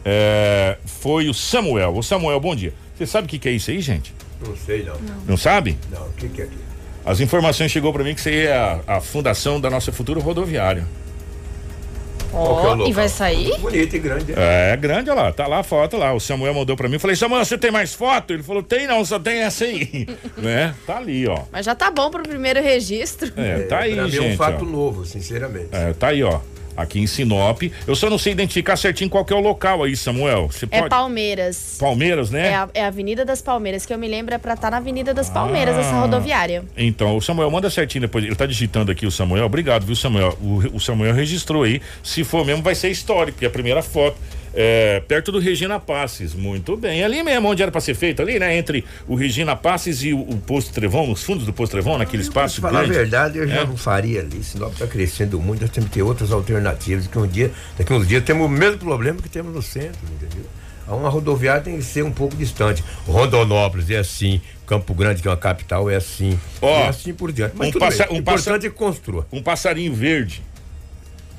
[0.04, 1.96] É, foi o Samuel.
[1.96, 2.72] Ô, Samuel, bom dia.
[2.96, 4.14] Você sabe o que, que é isso aí, gente?
[4.46, 4.96] Não sei, não.
[5.26, 5.78] Não sabe?
[5.90, 6.58] Não, o que, que é aqui?
[7.04, 10.20] As informações chegou pra mim que isso aí é a, a fundação da nossa futura
[10.20, 10.86] rodoviária.
[12.30, 13.58] Qual que é o Ó, e vai sair?
[13.60, 14.32] Bonito e grande.
[14.32, 14.38] hein?
[14.38, 16.12] É grande, olha lá, tá lá a foto lá.
[16.12, 16.94] O Samuel mandou pra mim.
[16.94, 18.32] Eu falei, Samuel, você tem mais foto?
[18.32, 20.08] Ele falou, tem não, só tem essa aí.
[20.36, 20.74] né?
[20.86, 21.42] Tá ali, ó.
[21.52, 23.32] Mas já tá bom pro primeiro registro.
[23.36, 24.24] É, tá aí, pra gente.
[24.26, 24.68] é um fato ó.
[24.68, 25.68] novo, sinceramente.
[25.70, 26.40] É, tá aí, ó.
[26.76, 27.62] Aqui em Sinop.
[27.86, 30.48] Eu só não sei identificar certinho qual que é o local aí, Samuel.
[30.50, 30.90] Você É pode.
[30.90, 31.76] Palmeiras.
[31.78, 32.48] Palmeiras, né?
[32.48, 34.78] É a, é a Avenida das Palmeiras, que eu me lembro é pra estar na
[34.78, 36.00] Avenida das Palmeiras, essa Ah.
[36.00, 36.64] rodoviária.
[36.76, 38.24] Então, o Samuel, manda certinho depois.
[38.24, 39.44] Ele tá digitando aqui o Samuel.
[39.46, 40.36] Obrigado, viu, Samuel?
[40.40, 41.80] O, o Samuel registrou aí.
[42.02, 44.16] Se for mesmo, vai ser histórico, porque é a primeira foto.
[44.56, 46.32] É, perto do Regina Passes.
[46.32, 47.02] Muito bem.
[47.02, 48.56] Ali mesmo, onde era pra ser feito, ali, né?
[48.56, 52.22] Entre o Regina Passes e o, o Posto Trevão, nos fundos do Posto Trevão, naquele
[52.22, 52.98] espaço Pra falar a grande.
[53.00, 53.66] verdade, eu já É.
[53.66, 54.44] não faria ali.
[54.44, 57.06] Sinop está crescendo muito, nós temos que ter outras alternativas.
[57.08, 59.98] Que um dia, daqui a uns dias, temos o mesmo problema que temos no centro,
[60.14, 60.44] entendeu?
[60.86, 62.84] Uma rodoviária tem que ser um pouco distante.
[63.06, 66.38] Rondonópolis é assim, Campo Grande, que é uma capital, é assim.
[66.60, 67.54] Ó, e assim por diante.
[67.56, 68.12] Mas um tudo passa- bem.
[68.12, 69.26] um o importante passa- é que construa.
[69.32, 70.42] Um passarinho verde.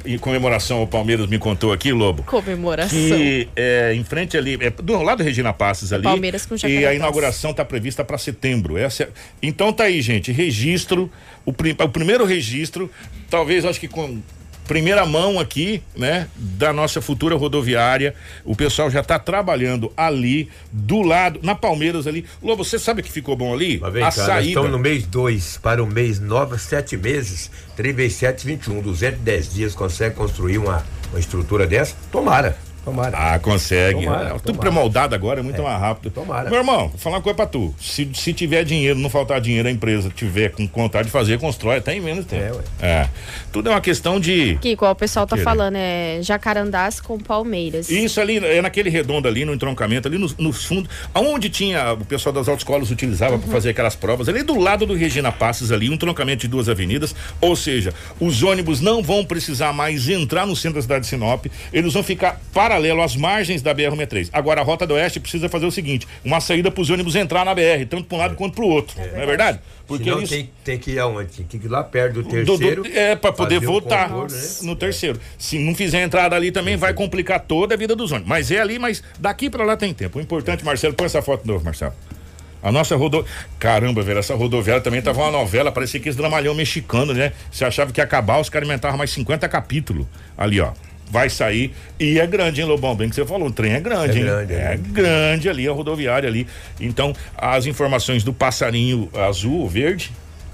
[0.05, 2.23] Em comemoração ao Palmeiras me contou aqui, Lobo.
[2.23, 2.89] Comemoração.
[2.97, 6.03] Que é, em frente ali, é, do lado da Regina Passes ali.
[6.03, 6.97] Palmeiras com E Jacaré a Passes.
[6.97, 8.77] inauguração está prevista para setembro.
[8.77, 9.09] Essa é-
[9.41, 10.31] então tá aí, gente.
[10.31, 11.11] Registro,
[11.45, 12.89] o, prim- o primeiro registro,
[13.29, 14.19] talvez acho que com
[14.67, 18.13] primeira mão aqui, né, da nossa futura rodoviária.
[18.43, 22.25] O pessoal já está trabalhando ali, do lado, na Palmeiras ali.
[22.41, 23.79] Lobo, você sabe o que ficou bom ali?
[23.79, 24.47] Mas vem a nós saída.
[24.49, 28.81] estamos no mês 2 para o mês 9, 7 meses, 3 vezes 7, 21.
[28.81, 31.95] 210 dias consegue construir uma, uma estrutura dessa?
[32.11, 33.17] Tomara, tomara.
[33.17, 34.03] Ah, consegue.
[34.03, 34.61] Tomara, É, Tudo tomara.
[34.61, 36.11] pré-moldado agora, é muito mais rápido.
[36.13, 36.49] tomara.
[36.49, 37.73] Meu irmão, vou falar uma coisa pra tu.
[37.79, 41.77] Se, se tiver dinheiro, não faltar dinheiro, a empresa tiver com vontade de fazer, constrói
[41.77, 42.43] até em menos tempo.
[42.43, 42.63] É, ué.
[42.81, 43.09] É.
[43.51, 44.57] Tudo é uma questão de.
[44.61, 45.43] Que igual o pessoal tá Querer.
[45.45, 47.89] falando, é Jacarandás com Palmeiras.
[47.89, 52.05] Isso ali, é naquele redondo ali, no entroncamento, ali nos no fundos, aonde tinha o
[52.05, 55.89] pessoal das autoescolas utilizava para fazer aquelas provas, ali do lado do Regina Passes ali,
[55.89, 60.55] um entroncamento de duas avenidas, ou seja, os ônibus não vão precisar mais entrar no
[60.55, 62.39] centro da cidade de Sinop, eles vão ficar
[62.75, 64.29] paralelo às margens da BR-63.
[64.33, 67.45] Agora a Rota do Oeste precisa fazer o seguinte, uma saída para os ônibus entrar
[67.45, 69.59] na BR, tanto para um lado quanto para o outro, não é verdade?
[69.87, 71.43] Porque Senão eles tem, tem que ir aonde?
[71.43, 72.83] Tem que ir lá perto do do- terceiro.
[72.83, 74.41] do- é, para poder voltar contorno, né?
[74.63, 75.19] no terceiro.
[75.37, 78.27] Se não fizer entrada ali também vai complicar toda a vida dos ônibus.
[78.27, 80.17] Mas é ali, mas daqui para lá tem tempo.
[80.17, 81.93] O importante, Marcelo, põe essa foto de novo, Marcelo.
[82.63, 83.31] A nossa rodoviária.
[83.59, 87.31] Caramba, velho, essa rodoviária também tava uma novela, parecia que esse dramalhão mexicano, né?
[87.51, 90.07] Você achava que ia acabar, os caras inventavam mais 50 capítulos.
[90.35, 90.71] Ali, ó.
[91.09, 91.73] Vai sair.
[91.99, 92.95] E é grande, hein, Lobão?
[92.95, 94.25] Bem que você falou, o trem é grande, É hein?
[94.25, 94.89] grande, é é grande.
[94.91, 96.47] grande ali, a rodoviária ali.
[96.79, 100.11] Então, as informações do passarinho azul, verde,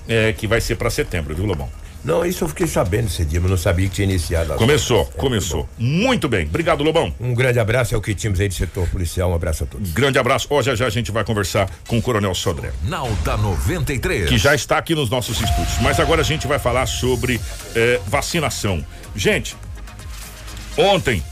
[0.08, 1.70] é, que vai ser para setembro, viu, Lobão?
[2.04, 4.56] Não, isso eu fiquei sabendo esse dia, mas não sabia que tinha iniciado.
[4.56, 5.02] Começou.
[5.16, 5.70] É, começou.
[5.78, 6.48] Muito bem.
[6.48, 7.14] Obrigado, Lobão.
[7.20, 9.30] Um grande abraço, é o que tínhamos aí do setor policial.
[9.30, 9.92] Um abraço a todos.
[9.92, 10.48] Grande abraço.
[10.50, 14.28] Ó, já já a gente vai conversar com o Coronel Sodré, Nauta 93.
[14.30, 15.78] que já está aqui nos nossos estúdios.
[15.82, 17.40] Mas agora a gente vai falar sobre
[17.76, 18.84] eh, vacinação.
[19.16, 19.56] Gente,
[20.78, 21.24] ontem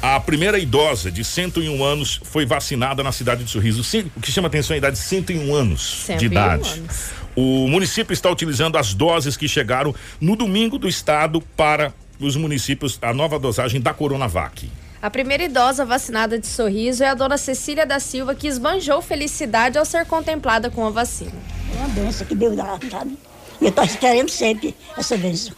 [0.00, 3.82] a primeira idosa de 101 anos foi vacinada na cidade de Sorriso.
[4.16, 6.70] O que chama atenção é a idade de 101 anos 101 de idade.
[6.78, 7.10] anos.
[7.34, 12.98] O município está utilizando as doses que chegaram no domingo do estado para os municípios,
[13.02, 14.70] a nova dosagem da Coronavac.
[15.00, 19.78] A primeira idosa vacinada de sorriso é a dona Cecília da Silva, que esbanjou felicidade
[19.78, 21.32] ao ser contemplada com a vacina.
[21.74, 23.16] É uma benção que Deus dá, sabe?
[23.60, 25.54] E eu estou esperando sempre essa benção.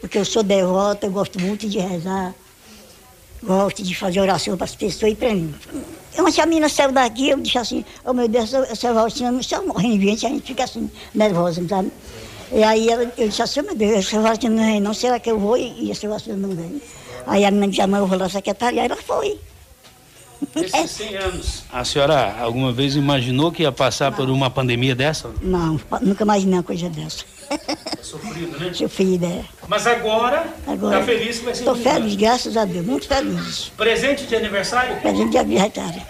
[0.00, 2.34] Porque eu sou devota, eu gosto muito de rezar,
[3.42, 5.54] gosto de fazer oração para as pessoas e para mim.
[6.18, 9.40] Uma se a menina saiu daqui, eu disse assim, oh meu Deus, essa- vacina não
[9.40, 11.90] está morrendo de gente, a gente fica assim, nervosa, sabe?
[12.52, 15.18] E aí ela- eu disse assim, oh, meu Deus, essa vacina não vem, não, será
[15.20, 16.82] que eu vou e, e essa vacina não vem?
[17.26, 19.38] Aí a menina disse, mãe, eu vou lá na secretaria, ela foi.
[20.54, 25.30] Nesses 100 anos, a senhora alguma vez imaginou que ia passar por uma pandemia dessa?
[25.42, 27.24] Não, nunca imaginei uma coisa dessa.
[27.50, 28.72] É sofrido, né?
[28.88, 29.44] Filho, é.
[29.68, 32.00] Mas agora, Agora, tá feliz que vai ser Estou imunizado.
[32.02, 33.72] feliz, graças a Deus, muito feliz.
[33.76, 34.96] Presente de aniversário?
[35.00, 36.02] Presente de aniversário.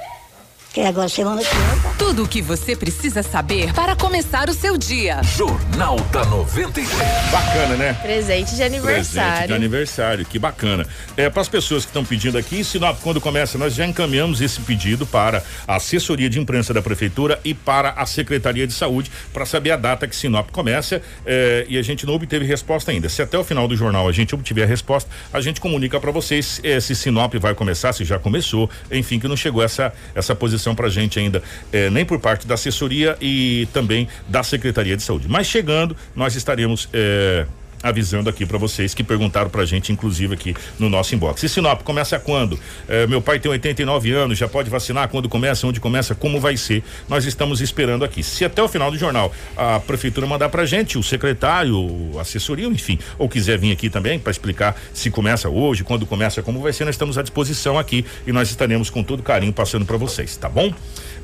[0.73, 1.81] Que agora semana que vem.
[1.83, 1.95] tá?
[1.99, 5.21] Tudo o que você precisa saber para começar o seu dia.
[5.37, 6.97] Jornal da 93.
[7.33, 7.93] Bacana, né?
[7.95, 9.55] Presente de Presente de aniversário.
[9.57, 10.87] aniversário, que bacana.
[11.17, 14.61] É, para as pessoas que estão pedindo aqui, Sinop, quando começa, nós já encaminhamos esse
[14.61, 19.45] pedido para a assessoria de imprensa da prefeitura e para a Secretaria de Saúde para
[19.45, 23.09] saber a data que Sinop começa é, e a gente não obteve resposta ainda.
[23.09, 26.13] Se até o final do jornal a gente obtiver a resposta, a gente comunica para
[26.13, 30.33] vocês é, se Sinop vai começar, se já começou, enfim, que não chegou essa essa
[30.33, 31.43] posição para gente ainda,
[31.73, 35.27] é, nem por parte da assessoria e também da Secretaria de Saúde.
[35.29, 37.47] Mas chegando, nós estaremos é,
[37.83, 41.43] avisando aqui para vocês que perguntaram pra gente, inclusive aqui no nosso inbox.
[41.43, 42.59] E Sinop começa quando?
[42.89, 45.09] Eh, meu pai tem 89 anos, já pode vacinar?
[45.09, 45.67] Quando começa?
[45.67, 46.15] Onde começa?
[46.15, 46.83] Como vai ser?
[47.09, 48.23] Nós estamos esperando aqui.
[48.23, 52.67] Se até o final do jornal a prefeitura mandar pra gente, o secretário, a assessoria,
[52.67, 56.73] enfim, ou quiser vir aqui também para explicar se começa hoje, quando começa, como vai
[56.73, 60.37] ser, nós estamos à disposição aqui e nós estaremos com todo carinho passando para vocês,
[60.37, 60.73] tá bom?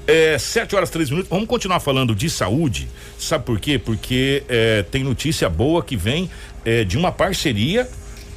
[0.07, 1.29] É, 7 horas três minutos.
[1.29, 2.89] Vamos continuar falando de saúde.
[3.19, 3.79] Sabe por quê?
[3.79, 6.31] Porque é, tem notícia boa que vem
[6.65, 7.89] é, de uma parceria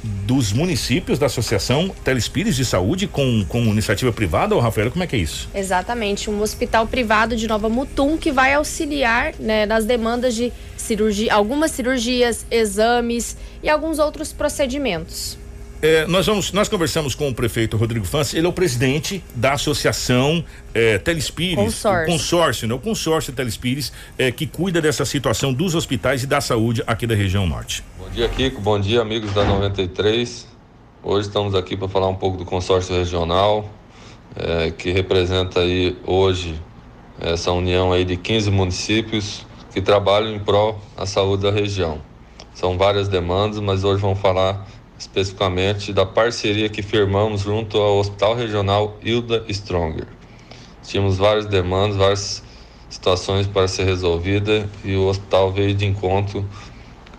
[0.02, 5.06] dos municípios da Associação Telespires de Saúde com, com iniciativa privada, ô Rafael, como é
[5.06, 5.48] que é isso?
[5.54, 11.34] Exatamente, um hospital privado de Nova Mutum que vai auxiliar né, nas demandas de cirurgia,
[11.34, 15.39] algumas cirurgias, exames e alguns outros procedimentos.
[15.82, 19.54] É, nós vamos, nós conversamos com o prefeito Rodrigo Fanci, ele é o presidente da
[19.54, 22.02] associação é, Telespires, Consórcio.
[22.02, 22.74] o consórcio, né?
[22.74, 27.14] O consórcio Telespires, é, que cuida dessa situação dos hospitais e da saúde aqui da
[27.14, 27.82] região norte.
[27.98, 28.60] Bom dia, Kiko.
[28.60, 30.46] Bom dia, amigos da 93.
[31.02, 33.66] Hoje estamos aqui para falar um pouco do consórcio regional,
[34.36, 36.60] eh, que representa aí hoje
[37.18, 42.02] essa união aí de 15 municípios que trabalham em prol da saúde da região.
[42.52, 44.66] São várias demandas, mas hoje vamos falar
[45.00, 50.06] especificamente da parceria que firmamos junto ao Hospital Regional Hilda Stronger.
[50.82, 52.42] Tínhamos várias demandas, várias
[52.90, 56.46] situações para ser resolvida e o hospital veio de encontro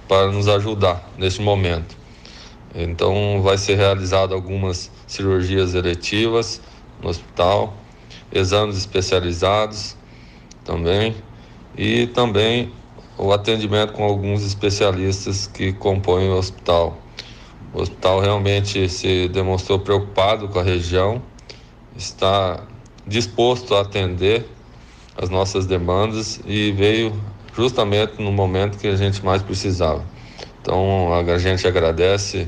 [0.08, 1.98] para nos ajudar neste momento.
[2.76, 6.62] Então, vai ser realizado algumas cirurgias eletivas
[7.02, 7.74] no hospital,
[8.32, 9.98] exames especializados
[10.63, 11.15] também
[11.76, 12.72] e também
[13.17, 17.02] o atendimento com alguns especialistas que compõem o hospital.
[17.73, 21.21] O hospital realmente se demonstrou preocupado com a região,
[21.95, 22.63] está
[23.07, 24.45] disposto a atender
[25.17, 27.13] as nossas demandas e veio
[27.55, 30.03] justamente no momento que a gente mais precisava.
[30.62, 32.47] Então a gente agradece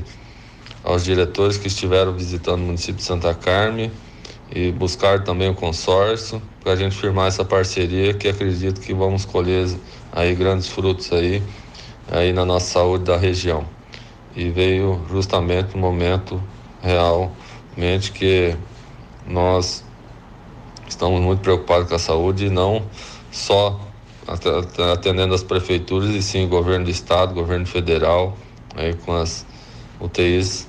[0.82, 3.90] aos diretores que estiveram visitando o município de Santa Carme
[4.54, 9.24] e buscar também o consórcio para a gente firmar essa parceria que acredito que vamos
[9.24, 9.66] colher
[10.12, 11.42] aí grandes frutos aí
[12.10, 13.73] aí na nossa saúde da região.
[14.36, 16.42] E veio justamente no momento
[16.82, 18.56] realmente que
[19.26, 19.84] nós
[20.88, 22.82] estamos muito preocupados com a saúde e não
[23.30, 23.80] só
[24.26, 28.36] at- at- atendendo as prefeituras e sim o governo do estado, governo federal,
[28.74, 29.46] aí com as
[30.00, 30.66] UTIs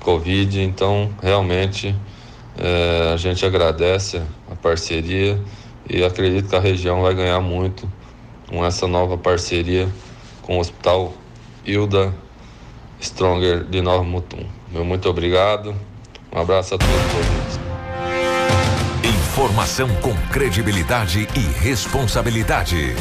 [0.00, 0.60] Covid.
[0.60, 1.94] Então, realmente,
[2.58, 5.40] eh, a gente agradece a parceria
[5.88, 7.90] e acredito que a região vai ganhar muito
[8.48, 9.88] com essa nova parceria
[10.42, 11.14] com o Hospital
[11.64, 12.12] Hilda
[13.00, 14.44] Stronger de Nova Mutum.
[14.70, 15.74] Meu muito obrigado.
[16.32, 17.60] Um abraço a todos.
[19.40, 22.94] Informação com credibilidade e responsabilidade.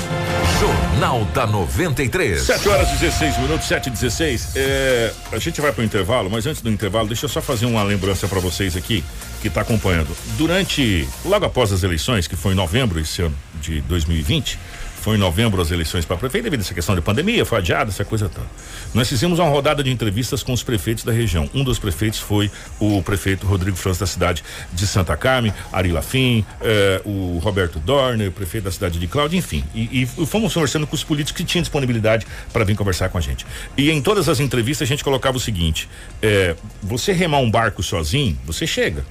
[0.59, 2.41] Jornal da 93.
[2.41, 4.55] 7 horas 16 minutos, 7 e 16.
[4.55, 7.65] É, a gente vai para o intervalo, mas antes do intervalo, deixa eu só fazer
[7.65, 9.03] uma lembrança para vocês aqui
[9.41, 10.15] que está acompanhando.
[10.37, 14.57] Durante, logo após as eleições, que foi em novembro esse ano de 2020,
[14.99, 17.89] foi em novembro as eleições para prefeito, devido a essa questão de pandemia, foi adiada,
[17.89, 18.47] essa coisa toda.
[18.93, 21.49] Nós fizemos uma rodada de entrevistas com os prefeitos da região.
[21.53, 26.45] Um dos prefeitos foi o prefeito Rodrigo França da cidade de Santa Carmen, Ari Lafim,
[26.61, 29.63] eh, o Roberto Dorner, o prefeito da cidade de Cláudia, enfim.
[29.73, 33.21] E, e fomos conversando com os políticos que tinham disponibilidade para vir conversar com a
[33.21, 33.45] gente.
[33.77, 35.89] E em todas as entrevistas a gente colocava o seguinte:
[36.21, 39.05] eh, você remar um barco sozinho, você chega.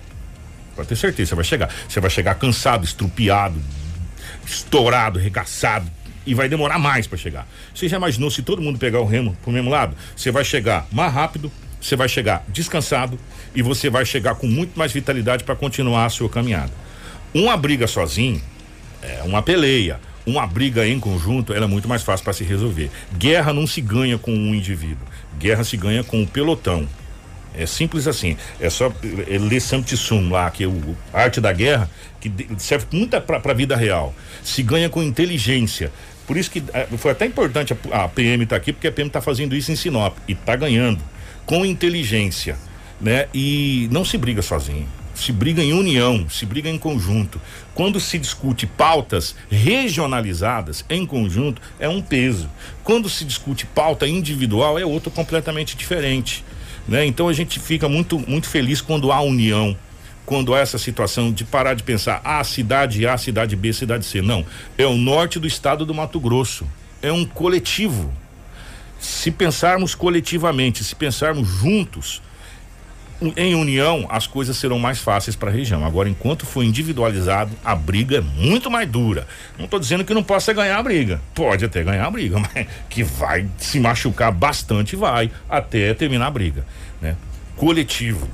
[0.76, 1.70] Pode ter certeza, você vai chegar.
[1.88, 3.60] Você vai chegar cansado, estrupiado,
[4.48, 5.90] estourado, regaçado
[6.26, 7.46] e vai demorar mais para chegar.
[7.74, 9.96] Você já imaginou se todo mundo pegar o remo pro mesmo lado?
[10.16, 13.18] Você vai chegar mais rápido, você vai chegar descansado
[13.54, 16.72] e você vai chegar com muito mais vitalidade para continuar a sua caminhada.
[17.32, 18.40] Uma briga sozinho
[19.02, 20.00] é uma peleia.
[20.26, 22.90] Uma briga em conjunto ela é muito mais fácil para se resolver.
[23.16, 25.06] Guerra não se ganha com um indivíduo.
[25.38, 26.86] Guerra se ganha com o pelotão.
[27.56, 28.36] É simples assim.
[28.60, 28.92] É só
[29.28, 33.40] é, ler Samti Sum lá, que é o arte da guerra, que serve muito para
[33.44, 34.14] a vida real.
[34.42, 35.92] Se ganha com inteligência.
[36.26, 39.08] Por isso que eh, foi até importante a, a PM estar aqui, porque a PM
[39.08, 41.00] está fazendo isso em Sinop e está ganhando
[41.46, 42.58] com inteligência,
[43.00, 43.28] né?
[43.32, 44.86] E não se briga sozinho.
[45.14, 47.40] se briga em união, se briga em conjunto.
[47.74, 52.48] Quando se discute pautas regionalizadas em conjunto, é um peso.
[52.84, 56.44] Quando se discute pauta individual, é outro completamente diferente.
[56.86, 57.04] Né?
[57.04, 59.76] Então a gente fica muito, muito feliz quando há união,
[60.28, 64.20] quando há essa situação de parar de pensar, ah, cidade A, cidade B, cidade C.
[64.20, 64.44] Não.
[64.76, 66.68] É o norte do estado do Mato Grosso.
[67.00, 68.12] É um coletivo.
[69.00, 72.20] Se pensarmos coletivamente, se pensarmos juntos,
[73.38, 75.82] em união, as coisas serão mais fáceis para a região.
[75.82, 79.26] Agora, enquanto for individualizado, a briga é muito mais dura.
[79.56, 81.22] Não estou dizendo que não possa ganhar a briga.
[81.34, 86.30] Pode até ganhar a briga, mas que vai se machucar bastante, vai, até terminar a
[86.30, 86.66] briga.
[87.00, 87.16] Né?
[87.56, 88.28] Coletivo,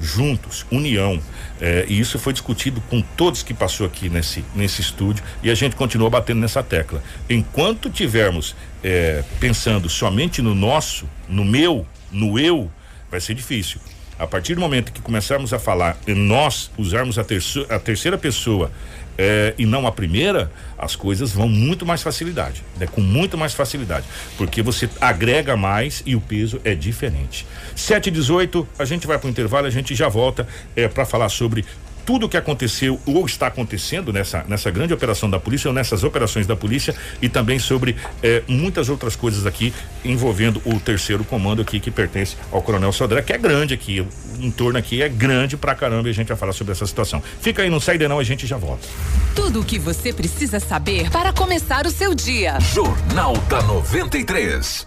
[0.00, 1.20] juntos, união.
[1.60, 5.54] É, e isso foi discutido com todos que passou aqui nesse, nesse estúdio e a
[5.54, 7.02] gente continua batendo nessa tecla.
[7.28, 12.70] Enquanto tivermos é, pensando somente no nosso, no meu, no eu,
[13.10, 13.80] vai ser difícil.
[14.18, 18.16] A partir do momento que começarmos a falar e nós usarmos a, terço, a terceira
[18.16, 18.70] pessoa
[19.16, 22.86] é, e não a primeira, as coisas vão muito mais facilidade, né?
[22.86, 27.46] com muito mais facilidade, porque você agrega mais e o peso é diferente.
[27.76, 31.04] 7 e 18 a gente vai para o intervalo, a gente já volta é, para
[31.04, 31.64] falar sobre
[32.04, 36.04] tudo o que aconteceu ou está acontecendo nessa, nessa grande operação da polícia ou nessas
[36.04, 39.72] operações da polícia e também sobre eh, muitas outras coisas aqui
[40.04, 44.08] envolvendo o terceiro comando aqui que pertence ao Coronel Sodré, que é grande aqui, o
[44.40, 47.22] entorno aqui é grande pra caramba e a gente vai falar sobre essa situação.
[47.40, 48.86] Fica aí, não sai de não, a gente já volta.
[49.34, 52.58] Tudo o que você precisa saber para começar o seu dia.
[52.60, 54.86] Jornal da 93.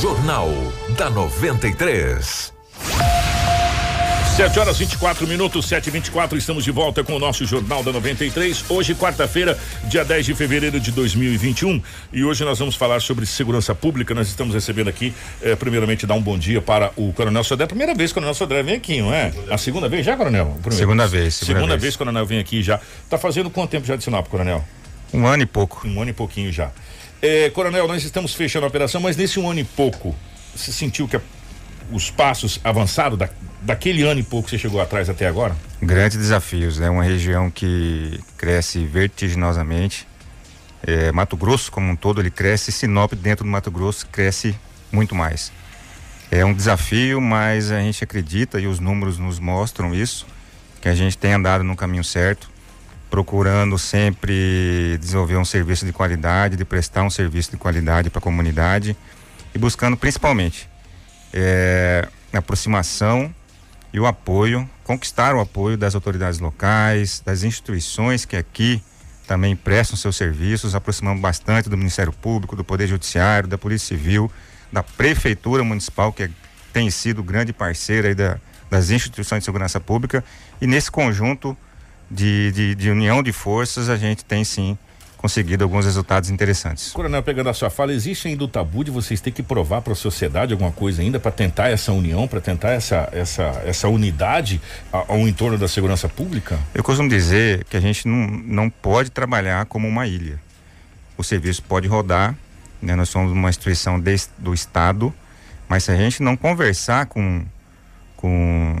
[0.00, 0.50] Jornal
[0.98, 2.52] da 93.
[4.36, 7.92] 7 horas 24 minutos, 7 e 24 estamos de volta com o nosso Jornal da
[7.92, 8.64] 93.
[8.68, 11.80] Hoje, quarta-feira, dia 10 de fevereiro de 2021.
[12.12, 14.12] E hoje nós vamos falar sobre segurança pública.
[14.12, 17.68] Nós estamos recebendo aqui, eh, primeiramente, dar um bom dia para o Coronel Sodré.
[17.68, 19.32] Primeira vez que o Coronel Sodré vem aqui, não é?
[19.48, 20.58] A segunda vez já, Coronel?
[20.72, 21.34] Segunda vez.
[21.34, 21.94] Segunda, segunda vez.
[21.94, 22.80] que o Coronel vem aqui já.
[23.08, 24.64] Tá fazendo quanto tempo já de Sinop, Coronel?
[25.12, 25.86] Um ano e pouco.
[25.86, 26.72] Um ano e pouquinho já.
[27.22, 30.12] Eh, coronel, nós estamos fechando a operação, mas nesse um ano e pouco,
[30.56, 31.20] você sentiu que a
[31.92, 33.28] os passos avançados da,
[33.64, 35.56] daquele ano e pouco que você chegou atrás até agora?
[35.82, 36.90] Grandes desafios, é né?
[36.90, 40.06] uma região que cresce vertiginosamente.
[40.86, 44.54] É, Mato Grosso como um todo ele cresce, Sinop dentro do Mato Grosso cresce
[44.92, 45.50] muito mais.
[46.30, 50.26] É um desafio, mas a gente acredita e os números nos mostram isso,
[50.80, 52.50] que a gente tem andado no caminho certo,
[53.08, 58.22] procurando sempre desenvolver um serviço de qualidade, de prestar um serviço de qualidade para a
[58.22, 58.96] comunidade
[59.54, 60.68] e buscando principalmente
[61.32, 63.32] é, aproximação
[63.94, 68.82] e o apoio, conquistar o apoio das autoridades locais, das instituições que aqui
[69.24, 74.28] também prestam seus serviços, aproximando bastante do Ministério Público, do Poder Judiciário, da Polícia Civil,
[74.72, 76.30] da Prefeitura Municipal, que é,
[76.72, 78.36] tem sido grande parceira da,
[78.68, 80.24] das instituições de segurança pública,
[80.60, 81.56] e nesse conjunto
[82.10, 84.76] de, de, de união de forças a gente tem sim
[85.24, 86.92] conseguido alguns resultados interessantes.
[86.92, 89.94] Coronel, pegando a sua fala, existe ainda o tabu de vocês ter que provar para
[89.94, 94.60] a sociedade alguma coisa ainda para tentar essa união, para tentar essa, essa, essa unidade
[94.92, 96.58] ao entorno da segurança pública?
[96.74, 100.38] Eu costumo dizer que a gente não, não pode trabalhar como uma ilha.
[101.16, 102.36] O serviço pode rodar,
[102.82, 102.94] né?
[102.94, 105.10] nós somos uma instituição de, do Estado,
[105.66, 107.46] mas se a gente não conversar com,
[108.14, 108.76] com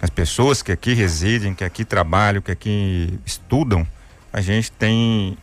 [0.00, 3.86] as pessoas que aqui residem, que aqui trabalham, que aqui estudam,
[4.32, 5.36] a gente tem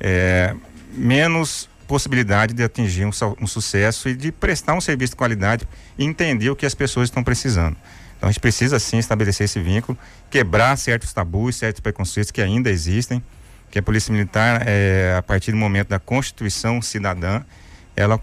[0.00, 0.54] é,
[0.92, 6.04] menos possibilidade de atingir um, um, sucesso e de prestar um serviço de qualidade e
[6.04, 7.76] entender o que as pessoas estão precisando.
[8.16, 9.98] Então a gente precisa sim estabelecer esse vínculo,
[10.30, 13.22] quebrar certos tabus, certos preconceitos que ainda existem,
[13.70, 17.42] que a Polícia Militar, é, a partir do momento da Constituição Cidadã,
[17.94, 18.20] ela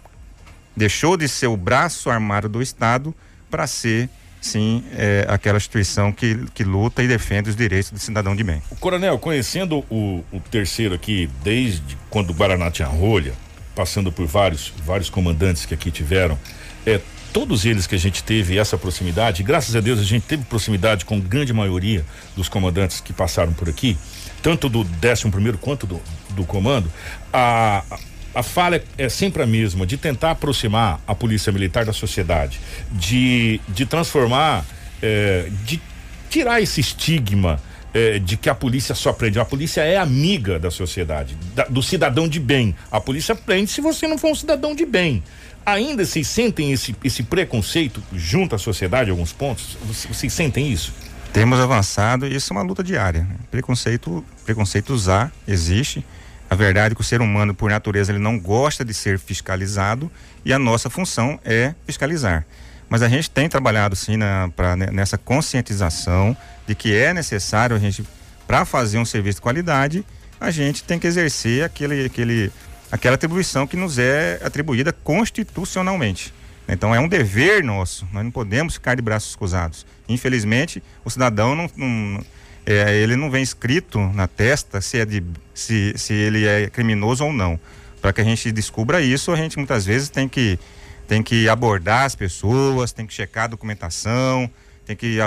[0.75, 3.13] deixou de ser o braço armado do Estado
[3.49, 4.09] para ser
[4.41, 8.61] sim é, aquela instituição que, que luta e defende os direitos do cidadão de bem.
[8.71, 13.33] O coronel, conhecendo o, o terceiro aqui, desde quando o Guaraná tinha rolha,
[13.75, 16.37] passando por vários, vários comandantes que aqui tiveram,
[16.85, 16.99] é,
[17.31, 21.05] todos eles que a gente teve essa proximidade, graças a Deus a gente teve proximidade
[21.05, 22.03] com grande maioria
[22.35, 23.97] dos comandantes que passaram por aqui,
[24.41, 26.01] tanto do 11 primeiro quanto do,
[26.31, 26.91] do comando,
[27.31, 27.83] a,
[28.33, 32.59] a falha é sempre a mesma, de tentar aproximar a polícia militar da sociedade,
[32.91, 34.65] de, de transformar,
[35.01, 35.81] é, de
[36.29, 37.61] tirar esse estigma
[37.93, 39.39] é, de que a polícia só prende.
[39.39, 42.75] A polícia é amiga da sociedade, da, do cidadão de bem.
[42.89, 45.21] A polícia prende se você não for um cidadão de bem.
[45.65, 49.77] Ainda vocês sentem esse, esse preconceito junto à sociedade em alguns pontos?
[49.83, 50.93] Vocês sentem isso?
[51.31, 53.27] Temos avançado e isso é uma luta diária.
[53.49, 56.03] Preconceito, preconceito usar existe
[56.51, 60.11] a verdade é que o ser humano, por natureza, ele não gosta de ser fiscalizado
[60.43, 62.45] e a nossa função é fiscalizar.
[62.89, 66.35] Mas a gente tem trabalhado sim na, pra, nessa conscientização
[66.67, 68.05] de que é necessário a gente,
[68.45, 70.05] para fazer um serviço de qualidade,
[70.41, 72.51] a gente tem que exercer aquele, aquele,
[72.91, 76.33] aquela atribuição que nos é atribuída constitucionalmente.
[76.67, 79.85] Então é um dever nosso, nós não podemos ficar de braços cruzados.
[80.05, 82.21] Infelizmente, o cidadão não, não
[82.65, 87.25] é, ele não vem escrito na testa se, é de, se, se ele é criminoso
[87.25, 87.59] ou não.
[88.01, 90.59] Para que a gente descubra isso, a gente muitas vezes tem que,
[91.07, 94.49] tem que abordar as pessoas, tem que checar a documentação,
[94.85, 95.17] tem que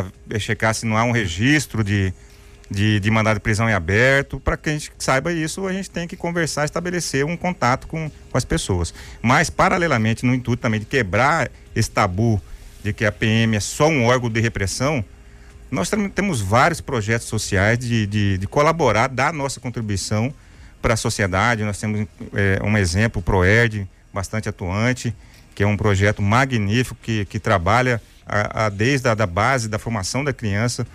[0.41, 2.13] checar se não há um registro de,
[2.71, 4.41] de, de mandado de prisão em aberto.
[4.41, 8.11] Para que a gente saiba isso, a gente tem que conversar, estabelecer um contato com,
[8.31, 8.93] com as pessoas.
[9.23, 12.41] Mas, paralelamente, no intuito também de quebrar esse tabu
[12.83, 15.05] de que a PM é só um órgão de repressão,
[15.75, 20.33] nós temos vários projetos sociais de, de, de colaborar, dar nossa contribuição
[20.81, 21.65] para a sociedade.
[21.65, 25.15] Nós temos é, um exemplo, o ProERD, bastante atuante,
[25.55, 29.79] que é um projeto magnífico que, que trabalha a, a desde a da base da
[29.79, 30.87] formação da criança,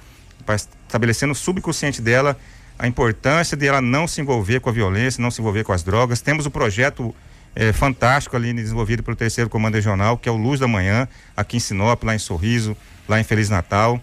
[0.88, 2.38] estabelecendo no subconsciente dela
[2.78, 5.84] a importância de ela não se envolver com a violência, não se envolver com as
[5.84, 6.22] drogas.
[6.22, 7.14] Temos o um projeto
[7.54, 11.58] é, fantástico ali desenvolvido pelo terceiro comando regional, que é o Luz da Manhã, aqui
[11.58, 12.78] em Sinop, lá em Sorriso,
[13.08, 14.02] lá em Feliz Natal.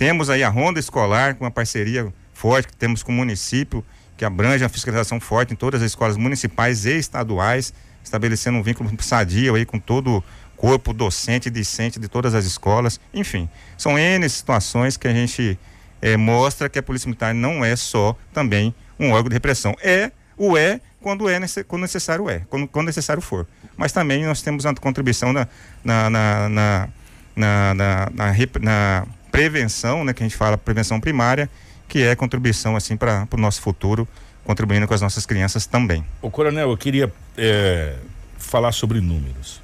[0.00, 3.84] Temos aí a Ronda Escolar, com uma parceria forte que temos com o município,
[4.16, 8.90] que abrange a fiscalização forte em todas as escolas municipais e estaduais, estabelecendo um vínculo
[9.02, 10.24] sadio aí com todo o
[10.56, 12.98] corpo docente e discente de todas as escolas.
[13.12, 13.46] Enfim,
[13.76, 15.58] são N situações que a gente
[16.00, 19.76] é, mostra que a Polícia Militar não é só também um órgão de repressão.
[19.82, 21.38] É, o é quando é
[21.68, 23.46] quando necessário é, quando, quando necessário for.
[23.76, 25.46] Mas também nós temos uma contribuição na,
[25.84, 26.88] na, na, na,
[27.36, 28.30] na, na, na,
[28.62, 31.48] na prevenção, né, que a gente fala prevenção primária,
[31.88, 34.06] que é contribuição assim para o nosso futuro,
[34.44, 36.04] contribuindo com as nossas crianças também.
[36.22, 37.94] O coronel, eu queria é,
[38.38, 39.60] falar sobre números.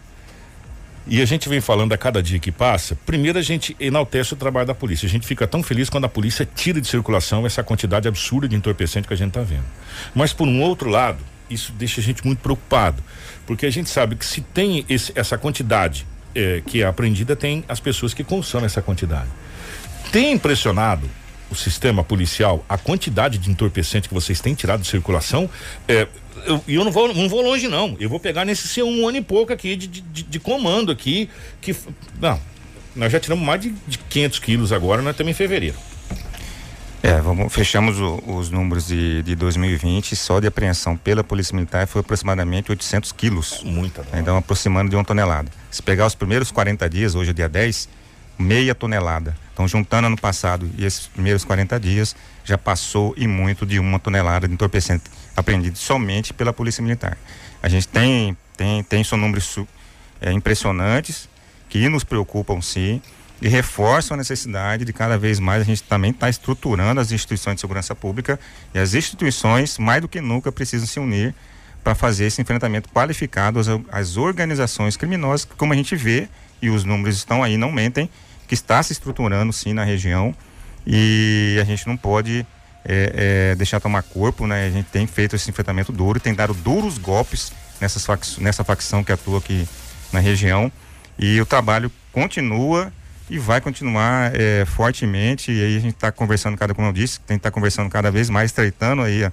[1.08, 4.36] E a gente vem falando a cada dia que passa, primeiro a gente enaltece o
[4.36, 5.06] trabalho da polícia.
[5.06, 8.56] A gente fica tão feliz quando a polícia tira de circulação essa quantidade absurda de
[8.56, 9.64] entorpecente que a gente está vendo.
[10.12, 13.00] Mas por um outro lado, isso deixa a gente muito preocupado,
[13.46, 16.04] porque a gente sabe que se tem esse, essa quantidade
[16.34, 19.28] é, que é apreendida, tem as pessoas que consomem essa quantidade.
[20.12, 21.08] Tem impressionado
[21.50, 25.48] o sistema policial a quantidade de entorpecente que vocês têm tirado de circulação?
[25.86, 26.06] É,
[26.44, 27.96] eu, eu não vou, não vou longe não.
[27.98, 31.28] Eu vou pegar nesse seu um ano e pouco aqui de, de, de comando aqui
[31.60, 31.74] que
[32.20, 32.40] não,
[32.94, 35.76] nós já tiramos mais de, de 500 quilos agora, nós estamos em fevereiro.
[37.02, 41.86] É, vamos, fechamos o, os números de, de 2020, só de apreensão pela Polícia Militar
[41.86, 43.62] foi aproximadamente 800 quilos.
[43.62, 44.04] Muita.
[44.14, 45.48] Então, aproximando de uma tonelada.
[45.70, 47.88] Se pegar os primeiros 40 dias, hoje é dia 10,
[48.38, 49.36] meia tonelada.
[49.56, 53.98] Então, juntando ano passado e esses primeiros 40 dias, já passou e muito de uma
[53.98, 55.04] tonelada de entorpecente
[55.34, 57.16] apreendido somente pela Polícia Militar.
[57.62, 59.58] A gente tem, tem, tem são números
[60.20, 61.26] é, impressionantes
[61.70, 63.00] que nos preocupam sim
[63.40, 67.10] e reforçam a necessidade de cada vez mais a gente também estar tá estruturando as
[67.10, 68.38] instituições de segurança pública
[68.74, 71.34] e as instituições mais do que nunca precisam se unir
[71.82, 76.28] para fazer esse enfrentamento qualificado às, às organizações criminosas, como a gente vê
[76.60, 78.10] e os números estão aí, não mentem,
[78.46, 80.34] que está se estruturando sim na região.
[80.86, 82.46] E a gente não pode
[82.84, 84.66] é, é, deixar tomar corpo, né?
[84.66, 89.02] A gente tem feito esse enfrentamento duro, tem dado duros golpes nessas fac nessa facção
[89.02, 89.68] que atua aqui
[90.12, 90.70] na região.
[91.18, 92.92] E o trabalho continua
[93.28, 95.50] e vai continuar é, fortemente.
[95.50, 97.90] E aí a gente está conversando cada como eu disse tem que estar tá conversando
[97.90, 99.32] cada vez mais estreitando aí a,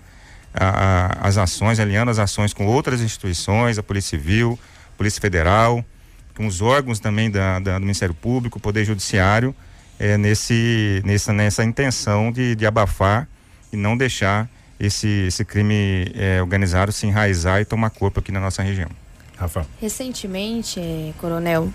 [0.53, 4.59] a, as ações alinhando as ações com outras instituições a polícia civil
[4.97, 5.83] polícia federal
[6.35, 9.55] com os órgãos também da, da, do Ministério Público, Poder Judiciário,
[9.99, 13.27] é, nesse, nessa, nessa intenção de, de abafar
[13.71, 18.39] e não deixar esse, esse crime é, organizado se enraizar e tomar corpo aqui na
[18.39, 18.89] nossa região.
[19.37, 19.65] Rafa.
[19.79, 21.71] Recentemente, é, Coronel,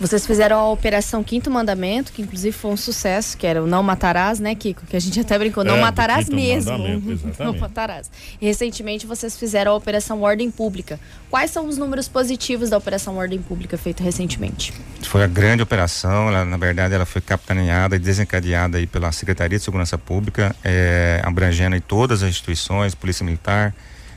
[0.00, 3.82] vocês fizeram a Operação Quinto Mandamento, que inclusive foi um sucesso, que era o Não
[3.82, 4.86] Matarás, né, Kiko?
[4.86, 6.78] Que a gente até brincou, não é, matarás mesmo.
[7.38, 8.10] Não matarás.
[8.40, 10.98] E recentemente vocês fizeram a Operação Ordem Pública.
[11.28, 14.72] Quais são os números positivos da Operação Ordem Pública feita recentemente?
[15.02, 19.58] Foi a grande operação, ela, na verdade ela foi capitaneada e desencadeada aí pela Secretaria
[19.58, 23.74] de Segurança Pública, é, abrangendo aí todas as instituições, Polícia Militar,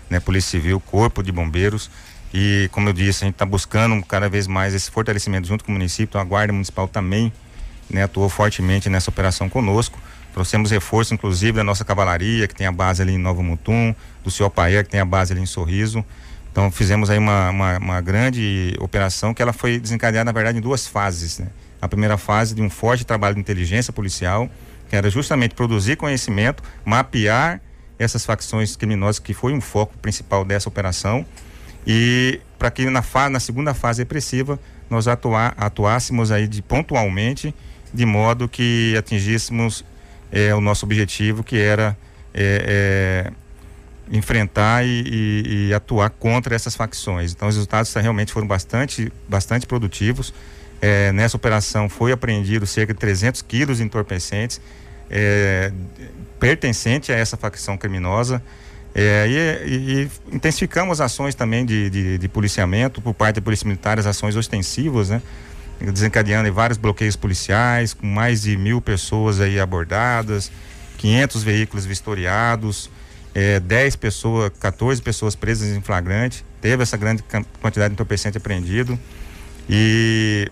[0.09, 1.89] né, Polícia Civil, Corpo de Bombeiros,
[2.33, 5.71] e, como eu disse, a gente está buscando cada vez mais esse fortalecimento junto com
[5.71, 6.05] o município.
[6.05, 7.31] Então, a Guarda Municipal também
[7.87, 9.99] né, atuou fortemente nessa operação conosco.
[10.33, 14.31] Trouxemos reforço, inclusive, da nossa cavalaria, que tem a base ali em Novo Mutum, do
[14.31, 16.03] Senhor Paia, que tem a base ali em Sorriso.
[16.51, 20.61] Então, fizemos aí uma, uma, uma, grande operação que ela foi desencadeada, na verdade, em
[20.61, 21.37] duas fases.
[21.37, 21.47] Né?
[21.79, 24.49] A primeira fase de um forte trabalho de inteligência policial,
[24.89, 27.61] que era justamente produzir conhecimento, mapear
[27.99, 31.23] essas facções criminosas, que foi um foco principal dessa operação
[31.85, 34.59] e para que na, fa na segunda fase repressiva
[34.89, 37.53] nós atuar, atuássemos aí de pontualmente,
[37.93, 39.83] de modo que atingíssemos
[40.31, 41.97] é, o nosso objetivo, que era
[42.33, 47.31] é, é, enfrentar e, e, e, atuar contra essas facções.
[47.31, 50.33] Então, os resultados realmente foram bastante, bastante produtivos.
[51.13, 54.59] Nessa operação foi apreendido cerca de 300 quilos de entorpecentes
[56.37, 58.43] pertencente a essa facção criminosa.
[58.95, 59.25] É,
[59.65, 64.05] e, e, intensificamos ações também de, de, de, policiamento por parte da Polícia Militar, as
[64.05, 65.21] ações ostensivas, né?
[65.81, 70.51] Desencadeando vários bloqueios policiais, com mais de mil pessoas aí abordadas,
[70.99, 72.89] 500 veículos vistoriados,
[73.33, 76.45] é, 10 pessoas, 14 pessoas presas em flagrante.
[76.61, 77.23] Teve essa grande
[77.59, 78.97] quantidade de entorpecente apreendido.
[79.67, 80.49] E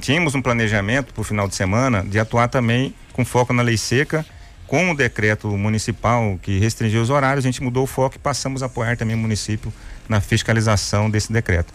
[0.00, 3.78] tínhamos um planejamento para o final de semana de atuar também com foco na lei
[3.78, 4.24] seca
[4.66, 8.62] com o decreto municipal que restringiu os horários, a gente mudou o foco e passamos
[8.62, 9.72] a apoiar também o município
[10.08, 11.72] na fiscalização desse decreto.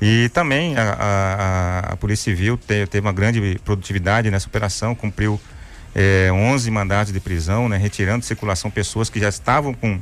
[0.00, 5.38] E também a, a, a Polícia Civil te, teve uma grande produtividade nessa operação, cumpriu
[5.94, 10.00] é, eh, 11 mandatos de prisão, né, retirando de circulação pessoas que já estavam com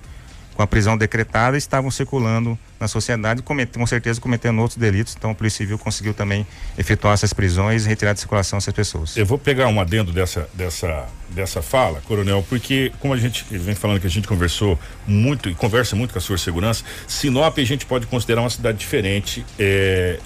[0.59, 5.15] com a prisão decretada estavam circulando na sociedade, com certeza cometendo outros delitos.
[5.17, 6.45] Então a Polícia Civil conseguiu também
[6.77, 9.17] efetuar essas prisões e retirar de circulação essas pessoas.
[9.17, 13.77] Eu vou pegar um adendo dessa, dessa, dessa fala, Coronel, porque como a gente vem
[13.77, 17.65] falando que a gente conversou muito e conversa muito com a sua segurança, Sinop a
[17.65, 19.47] gente pode considerar uma cidade diferente.
[19.57, 20.19] É,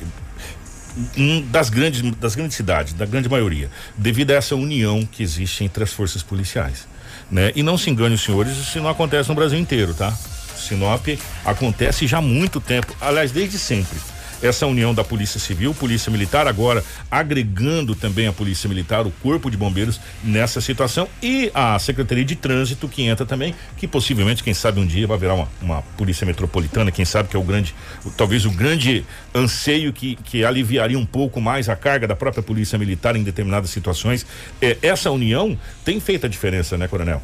[1.15, 5.63] um das grandes das grandes cidades, da grande maioria, devido a essa união que existe
[5.63, 6.87] entre as forças policiais
[7.33, 7.51] né?
[7.57, 10.13] E não se engane os senhores, isso não acontece no Brasil inteiro, tá?
[10.57, 11.09] Sinop
[11.45, 13.99] acontece já há muito tempo, aliás, desde sempre
[14.43, 19.51] essa união da Polícia Civil, Polícia Militar, agora agregando também a Polícia Militar, o Corpo
[19.51, 24.55] de Bombeiros nessa situação e a Secretaria de Trânsito que entra também, que possivelmente, quem
[24.55, 27.75] sabe um dia vai virar uma, uma Polícia Metropolitana, quem sabe que é o grande,
[28.17, 32.79] talvez o grande anseio que, que aliviaria um pouco mais a carga da própria Polícia
[32.79, 34.27] Militar em determinadas situações.
[34.61, 37.23] É, essa união tem feito a diferença, né, Coronel?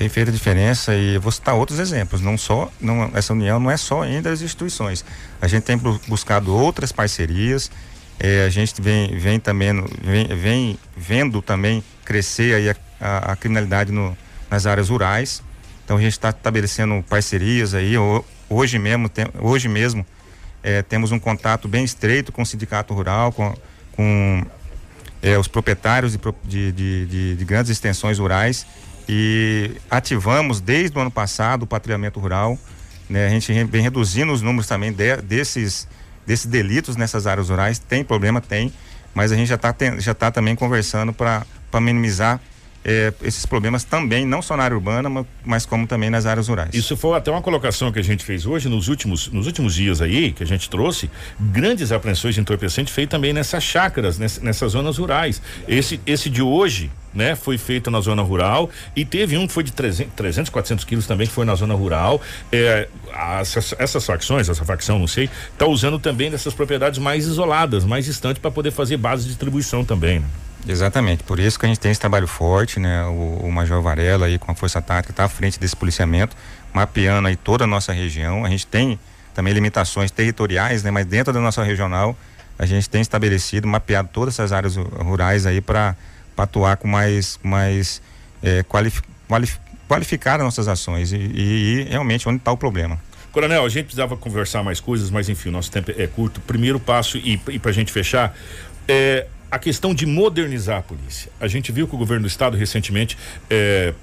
[0.00, 2.22] Tem feito diferença e vou citar outros exemplos.
[2.22, 5.04] Não só, não, essa união não é só entre as instituições.
[5.42, 5.76] A gente tem
[6.08, 7.70] buscado outras parcerias.
[8.18, 13.36] É, a gente vem, vem também, vem, vem vendo também crescer aí a, a, a
[13.36, 14.16] criminalidade no,
[14.50, 15.42] nas áreas rurais.
[15.84, 17.92] Então a gente está estabelecendo parcerias aí.
[18.48, 20.06] Hoje mesmo, tem, hoje mesmo
[20.62, 23.54] é, temos um contato bem estreito com o sindicato rural, com,
[23.92, 24.46] com
[25.20, 28.64] é, os proprietários de, de, de, de grandes extensões rurais
[29.12, 32.56] e ativamos desde o ano passado o patrulhamento rural.
[33.08, 33.26] Né?
[33.26, 35.88] A gente vem reduzindo os números também de, desses,
[36.24, 37.80] desses delitos nessas áreas rurais.
[37.80, 38.40] Tem problema?
[38.40, 38.72] Tem,
[39.12, 41.44] mas a gente já está já tá também conversando para
[41.80, 42.40] minimizar
[42.84, 46.72] é, esses problemas também, não só na área urbana, mas como também nas áreas rurais.
[46.72, 50.00] Isso foi até uma colocação que a gente fez hoje, nos últimos, nos últimos dias
[50.00, 54.70] aí, que a gente trouxe, grandes apreensões de entorpecente feitas também nessas chácaras, nessas, nessas
[54.70, 55.42] zonas rurais.
[55.66, 57.34] Esse, esse de hoje, né?
[57.34, 61.06] Foi feito na zona rural e teve um que foi de 300, 300 400 quilos
[61.06, 62.20] também que foi na zona rural.
[62.52, 62.88] É,
[63.40, 68.04] essas, essas facções, essa facção, não sei, tá usando também dessas propriedades mais isoladas, mais
[68.04, 70.20] distantes para poder fazer base de distribuição também.
[70.20, 70.26] Né?
[70.68, 73.04] Exatamente, por isso que a gente tem esse trabalho forte, né?
[73.06, 76.36] O, o Major Varela aí com a Força Tática está à frente desse policiamento,
[76.72, 78.44] mapeando aí toda a nossa região.
[78.44, 78.98] A gente tem
[79.34, 80.90] também limitações territoriais, né?
[80.90, 82.16] Mas dentro da nossa regional
[82.58, 85.96] a gente tem estabelecido, mapeado todas essas áreas rurais aí para
[86.44, 88.02] atuar com mais, mais
[88.42, 93.00] é, qualif, qualif, qualificar as nossas ações e, e, e realmente onde está o problema.
[93.32, 96.40] Coronel, a gente precisava conversar mais coisas, mas enfim, o nosso tempo é curto.
[96.40, 98.36] Primeiro passo, e, e para a gente fechar,
[98.88, 101.30] é, a questão de modernizar a polícia.
[101.40, 103.16] A gente viu que o governo do estado recentemente
[103.48, 103.94] é,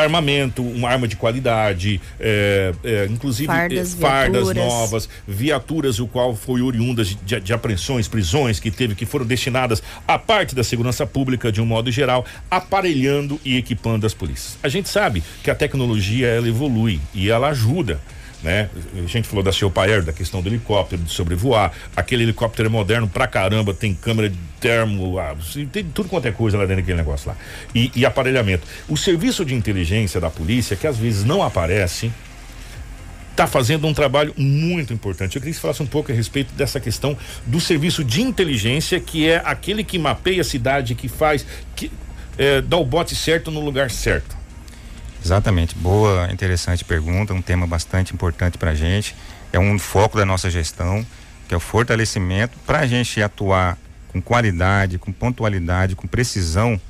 [0.00, 6.34] armamento, uma arma de qualidade, é, é, inclusive fardas, é, fardas novas, viaturas, o qual
[6.34, 10.62] foi oriundas de, de, de, apreensões, prisões que teve, que foram destinadas à parte da
[10.62, 14.58] segurança pública de um modo geral, aparelhando e equipando as polícias.
[14.62, 18.00] A gente sabe que a tecnologia ela evolui e ela ajuda
[18.42, 18.68] né?
[18.96, 19.72] A gente falou da seu
[20.04, 21.72] da questão do helicóptero, de sobrevoar.
[21.96, 25.36] Aquele helicóptero é moderno pra caramba, tem câmera de termo, ah,
[25.72, 27.36] tem tudo quanto é coisa lá dentro daquele negócio lá.
[27.74, 28.66] E, e aparelhamento.
[28.88, 32.12] O serviço de inteligência da polícia, que às vezes não aparece,
[33.30, 35.36] está fazendo um trabalho muito importante.
[35.36, 37.16] Eu queria que você falasse um pouco a respeito dessa questão
[37.46, 41.90] do serviço de inteligência, que é aquele que mapeia a cidade, que faz, que
[42.36, 44.37] é, dá o bote certo no lugar certo.
[45.24, 49.14] Exatamente, boa, interessante pergunta, um tema bastante importante para a gente.
[49.52, 51.04] É um foco da nossa gestão,
[51.46, 53.76] que é o fortalecimento para a gente atuar
[54.08, 56.80] com qualidade, com pontualidade, com precisão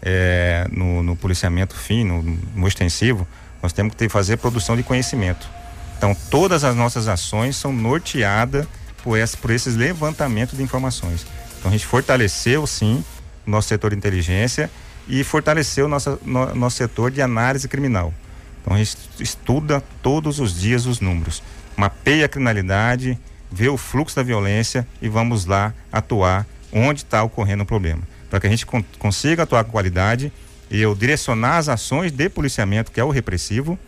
[0.00, 2.22] é, no, no, policiamento fino,
[2.54, 3.26] no, extensivo.
[3.62, 5.48] Nós temos que ter, fazer produção de conhecimento.
[5.96, 8.66] Então, todas as nossas ações são norteadas
[9.02, 11.26] por, esse, por esses levantamentos de informações.
[11.58, 13.04] Então a gente fortaleceu sim
[13.46, 14.70] o nosso setor de inteligência
[15.08, 18.12] e fortaleceu nosso, no, nosso setor de análise criminal.
[18.60, 21.42] Então a gente estuda todos os dias os números,
[21.76, 23.18] mapeia a criminalidade,
[23.50, 28.02] vê o fluxo da violência e vamos lá atuar onde está ocorrendo o problema.
[28.30, 30.32] Para que a gente con consiga atuar com qualidade
[30.70, 33.78] e eu direcionar as ações de policiamento, que é o repressivo,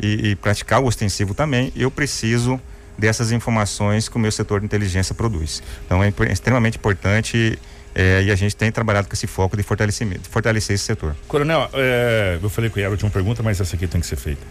[0.00, 2.60] e, e praticar o ostensivo também, eu preciso
[2.98, 5.62] dessas informações que o meu setor de inteligência produz.
[5.86, 7.58] Então é extremamente importante
[7.94, 11.14] é, e a gente tem trabalhado com esse foco de fortalecimento, de fortalecer esse setor.
[11.28, 14.16] Coronel, é, eu falei que era a última pergunta, mas essa aqui tem que ser
[14.16, 14.42] feita.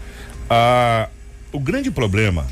[0.48, 1.08] Ah,
[1.52, 2.46] o grande problema,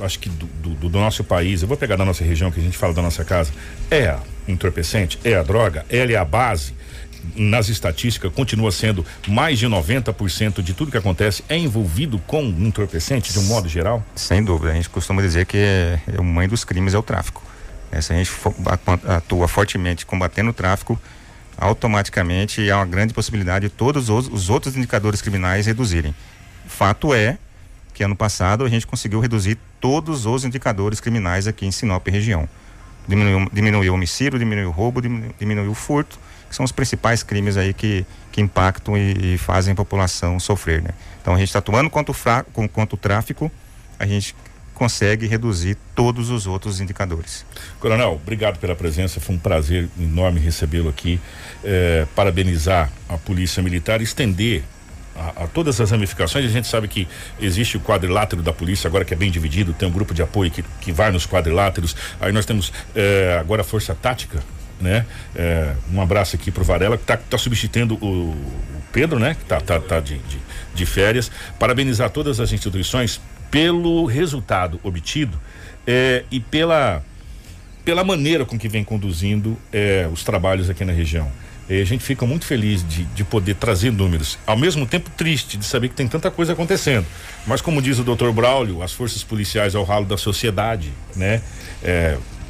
[0.00, 2.62] acho que do, do, do, nosso país, eu vou pegar da nossa região que a
[2.62, 3.52] gente fala da nossa casa,
[3.90, 6.72] é a entorpecente, é a droga, ela é a base,
[7.34, 13.32] nas estatísticas, continua sendo mais de 90% de tudo que acontece é envolvido com entorpecente,
[13.32, 14.04] de um modo geral?
[14.14, 14.70] Sem dúvida.
[14.70, 17.42] A gente costuma dizer que é, é, o mãe dos crimes é o tráfico.
[17.90, 18.30] É, se a gente
[19.06, 21.00] atua fortemente combatendo o tráfico,
[21.56, 26.14] automaticamente há uma grande possibilidade de todos os, os outros indicadores criminais reduzirem.
[26.66, 27.38] Fato é
[27.92, 32.48] que ano passado a gente conseguiu reduzir todos os indicadores criminais aqui em Sinop região.
[33.08, 36.18] Diminuiu, diminuiu o homicídio, diminuiu roubo, diminuiu, diminuiu furto,
[36.48, 40.82] que são os principais crimes aí que, que impactam e, e fazem a população sofrer,
[40.82, 40.90] né?
[41.20, 43.50] Então a gente está atuando contra o, fra, contra o tráfico,
[43.98, 44.36] a gente
[44.78, 47.44] consegue reduzir todos os outros indicadores.
[47.80, 51.20] Coronel, obrigado pela presença, foi um prazer enorme recebê-lo aqui,
[51.64, 54.62] é, parabenizar a Polícia Militar, estender
[55.16, 56.44] a, a, todas as ramificações.
[56.44, 57.08] A gente sabe que
[57.40, 60.48] existe o quadrilátero da polícia, agora que é bem dividido, tem um grupo de apoio
[60.48, 61.96] que, que vai nos quadriláteros.
[62.20, 64.40] Aí nós temos é, agora a Força Tática,
[64.80, 65.04] né?
[65.34, 69.34] É, um abraço aqui pro Varela, que está tá substituindo o, o, Pedro, né?
[69.34, 70.38] Que tá, tá, tá de, de,
[70.72, 71.32] de, férias.
[71.58, 73.20] Parabenizar todas as instituições
[73.50, 75.38] pelo resultado obtido
[75.86, 77.02] é, e pela,
[77.84, 81.30] pela maneira com que vem conduzindo é, os trabalhos aqui na região.
[81.68, 84.38] E a gente fica muito feliz de, de poder trazer números.
[84.46, 87.06] Ao mesmo tempo triste de saber que tem tanta coisa acontecendo.
[87.46, 91.42] Mas como diz o doutor Braulio, as forças policiais ao ralo da sociedade, né?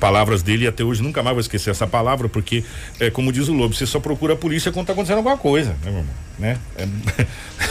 [0.00, 2.64] Palavras dele e até hoje nunca mais vou esquecer essa palavra, porque,
[3.00, 5.70] é, como diz o Lobo, você só procura a polícia quando tá acontecendo alguma coisa,
[5.70, 6.14] né, meu irmão?
[6.38, 6.56] Né?
[6.76, 6.86] É,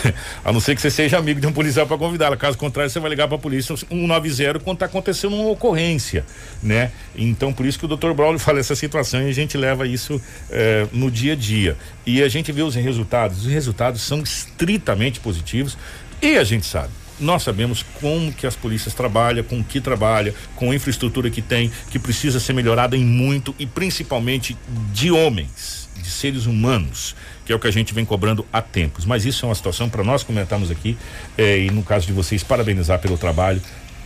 [0.43, 2.36] a não ser que você seja amigo de um policial para convidá-la.
[2.36, 6.25] Caso contrário, você vai ligar para a polícia 190 quando tá acontecendo uma ocorrência,
[6.61, 6.91] né?
[7.15, 10.21] Então, por isso que o doutor Braulio fala essa situação e a gente leva isso
[10.49, 11.78] é, no dia a dia.
[12.05, 13.45] E a gente vê os resultados.
[13.45, 15.78] Os resultados são estritamente positivos
[16.21, 20.34] e a gente sabe nós sabemos como que as polícias trabalham, com o que trabalha,
[20.55, 24.57] com a infraestrutura que tem, que precisa ser melhorada em muito e principalmente
[24.93, 27.15] de homens, de seres humanos,
[27.45, 29.05] que é o que a gente vem cobrando há tempos.
[29.05, 30.97] Mas isso é uma situação para nós comentarmos aqui
[31.38, 33.61] eh, e no caso de vocês parabenizar pelo trabalho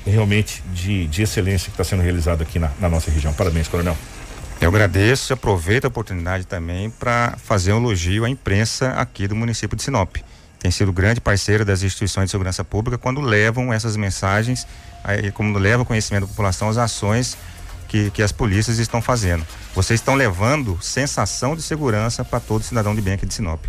[0.05, 3.33] realmente de, de excelência que está sendo realizado aqui na, na nossa região.
[3.33, 3.95] Parabéns, coronel.
[4.59, 9.35] Eu agradeço e aproveito a oportunidade também para fazer um elogio à imprensa aqui do
[9.35, 10.17] município de Sinop
[10.61, 14.67] tem sido grande parceiro das instituições de segurança pública quando levam essas mensagens,
[15.03, 17.35] aí, como levam conhecimento da população as ações
[17.87, 19.43] que, que as polícias estão fazendo.
[19.73, 23.65] Vocês estão levando sensação de segurança para todo cidadão de bem aqui de Sinop.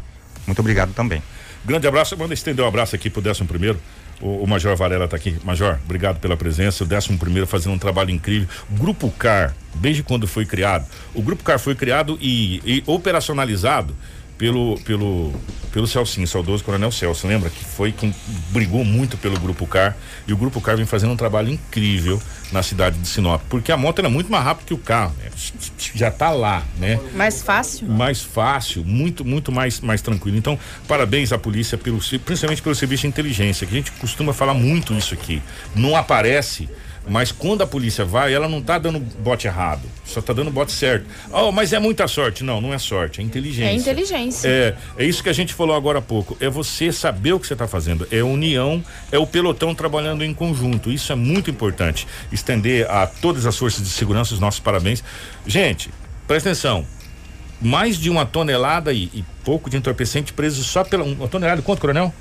[0.47, 1.22] Muito obrigado também.
[1.64, 3.80] Grande abraço, manda estender um abraço aqui pro décimo primeiro.
[4.20, 5.38] O, o Major Varela está aqui.
[5.43, 6.84] Major, obrigado pela presença.
[6.84, 8.49] O décimo primeiro fazendo um trabalho incrível.
[8.70, 10.86] Grupo CAR, desde quando foi criado?
[11.14, 13.97] O Grupo CAR foi criado e, e operacionalizado
[14.43, 15.32] pelo pelo
[15.70, 18.12] pelo Celcinho, saudoso Coronel Celso, lembra que foi quem
[18.51, 22.20] brigou muito pelo Grupo Car e o Grupo Car vem fazendo um trabalho incrível
[22.51, 25.30] na cidade de Sinop, porque a moto é muito mais rápida que o carro, né?
[25.95, 26.99] já está lá, né?
[27.14, 27.86] Mais fácil.
[27.86, 30.36] Mais fácil, muito muito mais mais tranquilo.
[30.36, 34.55] Então, parabéns à polícia pelo principalmente pelo serviço de inteligência, que a gente costuma falar
[34.55, 35.40] muito isso aqui.
[35.72, 36.68] Não aparece
[37.09, 40.70] mas quando a polícia vai, ela não está dando bote errado, só está dando bote
[40.70, 41.07] certo.
[41.32, 42.44] Oh, mas é muita sorte.
[42.44, 43.70] Não, não é sorte, é inteligência.
[43.70, 44.48] É inteligência.
[44.48, 46.36] É, é isso que a gente falou agora há pouco.
[46.40, 48.07] É você saber o que você está fazendo.
[48.11, 50.90] É união, é o pelotão trabalhando em conjunto.
[50.90, 52.07] Isso é muito importante.
[52.30, 55.03] Estender a todas as forças de segurança os nossos parabéns.
[55.46, 55.90] Gente,
[56.26, 56.86] presta atenção.
[57.61, 61.05] Mais de uma tonelada e, e pouco de entorpecente preso só pela.
[61.05, 62.12] Uma tonelada, quanto, coronel?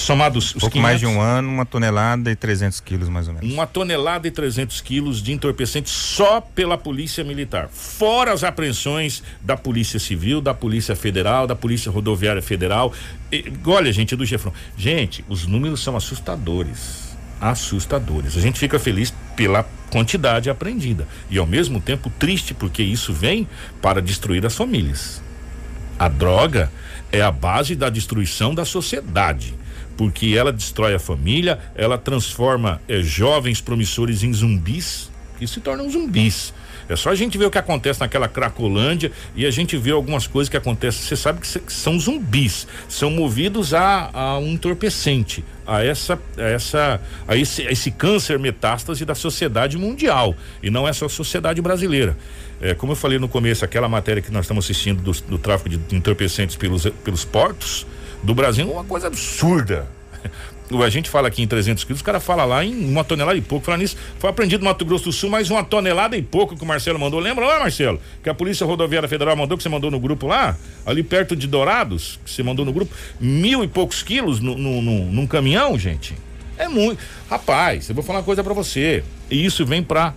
[0.00, 3.34] Somados os Pouco 500, mais de um ano, uma tonelada e 300 quilos mais ou
[3.34, 3.52] menos.
[3.52, 7.68] Uma tonelada e 300 quilos de entorpecente só pela Polícia Militar.
[7.68, 12.92] Fora as apreensões da Polícia Civil, da Polícia Federal, da Polícia Rodoviária Federal.
[13.30, 14.52] E, olha, gente, do Gefrão.
[14.76, 17.16] Gente, os números são assustadores.
[17.40, 18.36] Assustadores.
[18.36, 21.06] A gente fica feliz pela quantidade apreendida.
[21.30, 23.48] E ao mesmo tempo triste, porque isso vem
[23.80, 25.22] para destruir as famílias.
[25.98, 26.70] A droga
[27.12, 29.59] é a base da destruição da sociedade
[30.00, 35.90] porque ela destrói a família, ela transforma eh, jovens promissores em zumbis, que se tornam
[35.90, 36.54] zumbis.
[36.88, 40.26] É só a gente ver o que acontece naquela Cracolândia e a gente vê algumas
[40.26, 41.02] coisas que acontecem.
[41.02, 47.00] Você sabe que, são zumbis, são movidos a, a um entorpecente, a essa, a essa,
[47.28, 51.60] a esse, a esse câncer metástase da sociedade mundial e não é só a sociedade
[51.60, 52.16] brasileira.
[52.58, 55.68] É, como eu falei no começo, aquela matéria que nós estamos assistindo do, do tráfico
[55.68, 57.86] de entorpecentes pelos, pelos portos
[58.22, 59.86] do Brasil é uma coisa absurda.
[60.84, 63.40] A gente fala aqui em 300 quilos, o cara fala lá em uma tonelada e
[63.40, 63.64] pouco.
[63.66, 66.62] Falar nisso, foi apreendido no Mato Grosso do Sul mais uma tonelada e pouco que
[66.62, 67.18] o Marcelo mandou.
[67.18, 68.00] Lembra lá, Marcelo?
[68.22, 70.56] Que a Polícia Rodoviária Federal mandou, que você mandou no grupo lá,
[70.86, 74.80] ali perto de Dourados, que você mandou no grupo, mil e poucos quilos no, no,
[74.80, 76.14] no- num caminhão, gente.
[76.56, 77.02] É muito.
[77.28, 79.02] Rapaz, eu vou falar uma coisa pra você.
[79.28, 80.14] E isso vem pra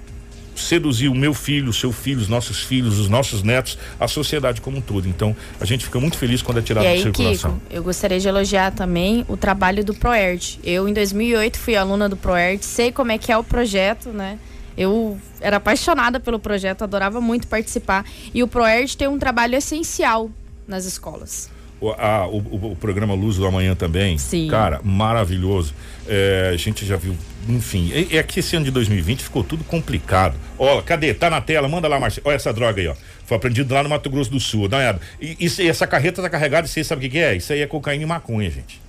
[0.55, 4.61] seduzir o meu filho, o seu filho, os nossos filhos, os nossos netos, a sociedade
[4.61, 5.07] como um todo.
[5.07, 7.59] Então, a gente fica muito feliz quando é tirado E de circulação.
[7.59, 10.59] Kiko, eu gostaria de elogiar também o trabalho do Proerd.
[10.63, 14.37] Eu, em 2008, fui aluna do Proerd, sei como é que é o projeto, né?
[14.75, 18.05] Eu era apaixonada pelo projeto, adorava muito participar.
[18.33, 20.31] E o Proerd tem um trabalho essencial
[20.67, 21.52] nas escolas.
[21.83, 24.17] O, a- o- o- programa Luz do Amanhã também.
[24.17, 24.47] Sim.
[24.47, 25.73] Cara, maravilhoso.
[26.07, 27.15] É, a gente já viu,
[27.49, 27.91] enfim.
[27.93, 30.35] É, é que esse ano de 2020 ficou tudo complicado.
[30.57, 31.13] Ó, cadê?
[31.13, 32.27] Tá na tela, manda lá, Marcelo.
[32.27, 32.95] Olha essa droga aí, ó.
[33.25, 34.67] Foi apreendido lá no Mato Grosso do Sul.
[34.67, 35.01] Dá uma olhada.
[35.19, 37.35] E, isso- essa carreta tá carregada, você sabe o que, que é?
[37.35, 38.81] Isso aí é cocaína e maconha, gente.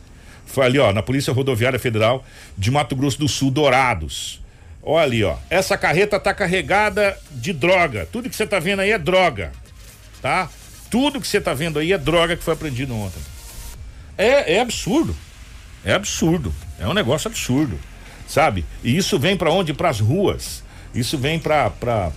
[0.46, 2.24] Foi ali, ó, na Polícia Rodoviária Federal
[2.56, 4.40] de Mato Grosso do Sul, Dourados.
[4.82, 5.34] Olha ali, ó.
[5.50, 8.06] Essa carreta tá carregada de droga.
[8.12, 9.50] Tudo que você tá vendo aí é droga.
[10.22, 10.48] Tá?
[10.94, 13.18] Tudo que você tá vendo aí é droga que foi apreendido ontem.
[14.16, 15.16] É, é absurdo.
[15.84, 16.54] É absurdo.
[16.78, 17.76] É um negócio absurdo.
[18.28, 18.64] Sabe?
[18.84, 19.74] E isso vem pra onde?
[19.74, 20.62] Pras ruas.
[20.94, 22.12] Isso vem pra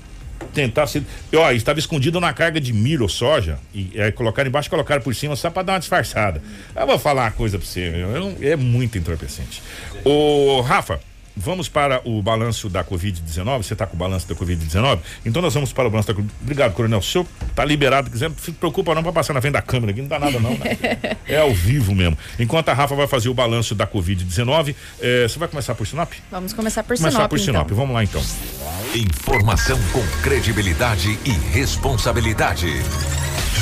[0.54, 1.02] tentar se.
[1.36, 3.58] Ó, estava escondido na carga de milho ou soja.
[3.74, 6.40] E é, colocaram embaixo colocaram por cima só pra dar uma disfarçada.
[6.76, 7.90] Eu vou falar uma coisa pra você.
[7.90, 9.64] meu, eu- é muito entorpecente.
[10.06, 11.00] Ô, Rafa.
[11.40, 13.58] Vamos para o balanço da Covid-19.
[13.64, 15.00] Você está com o balanço da Covid-19?
[15.26, 16.34] Então nós vamos para o balanço da Covid.
[16.42, 17.00] Obrigado, Coronel.
[17.00, 18.10] O senhor está liberado.
[18.10, 20.02] Quiser, não se preocupa não para passar na frente da câmera aqui.
[20.02, 20.52] Não dá nada, não.
[20.52, 21.18] Né?
[21.28, 22.18] É ao vivo mesmo.
[22.40, 26.12] Enquanto a Rafa vai fazer o balanço da Covid-19, eh, você vai começar por Sinop?
[26.32, 27.66] Vamos começar por Começar Sinop, por Sinop.
[27.66, 27.78] então.
[27.78, 28.24] Vamos lá então.
[28.96, 32.68] Informação com credibilidade e responsabilidade.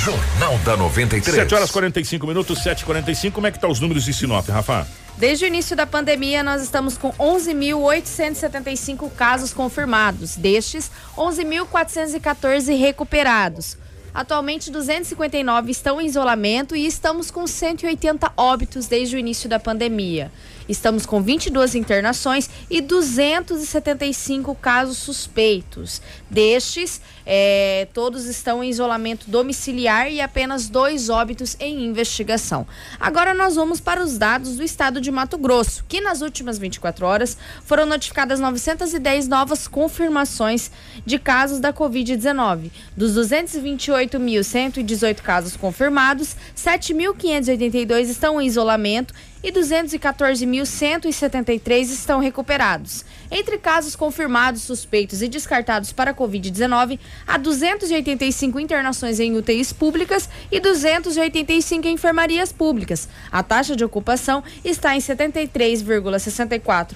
[0.03, 1.36] Jornal da 93.
[1.36, 3.32] 7 horas 45 minutos, 7h45.
[3.32, 4.88] Como é que tá os números de Sinop, Rafa?
[5.18, 10.36] Desde o início da pandemia, nós estamos com 11.875 casos confirmados.
[10.36, 13.78] Destes, 11.414 recuperados.
[14.13, 20.30] Atualmente, 259 estão em isolamento e estamos com 180 óbitos desde o início da pandemia.
[20.68, 26.01] Estamos com 22 internações e 275 casos suspeitos.
[26.30, 32.68] Destes, eh, todos estão em isolamento domiciliar e apenas dois óbitos em investigação.
[32.99, 37.05] Agora nós vamos para os dados do estado de Mato Grosso, que nas últimas 24
[37.05, 40.72] horas foram notificadas 910 novas confirmações
[41.05, 42.72] de casos da Covid-19.
[42.95, 49.13] Dos 228.118 casos confirmados, 7.582 estão em isolamento
[49.46, 53.06] e 214.173 estão recuperados.
[53.30, 60.28] Entre casos confirmados, suspeitos e descartados para a Covid-19, há 285 internações em UTIs públicas
[60.52, 63.08] e 285 em enfermarias públicas.
[63.32, 66.96] A taxa de ocupação está em 73,64%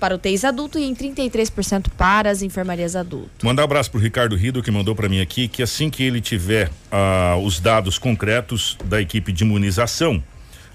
[0.00, 3.44] para UTIs adulto e em 33% para as enfermarias adulto.
[3.44, 6.22] Mandar um abraço pro Ricardo Rido, que mandou para mim aqui, que assim que ele
[6.22, 10.24] tiver ah, os dados concretos da equipe de imunização,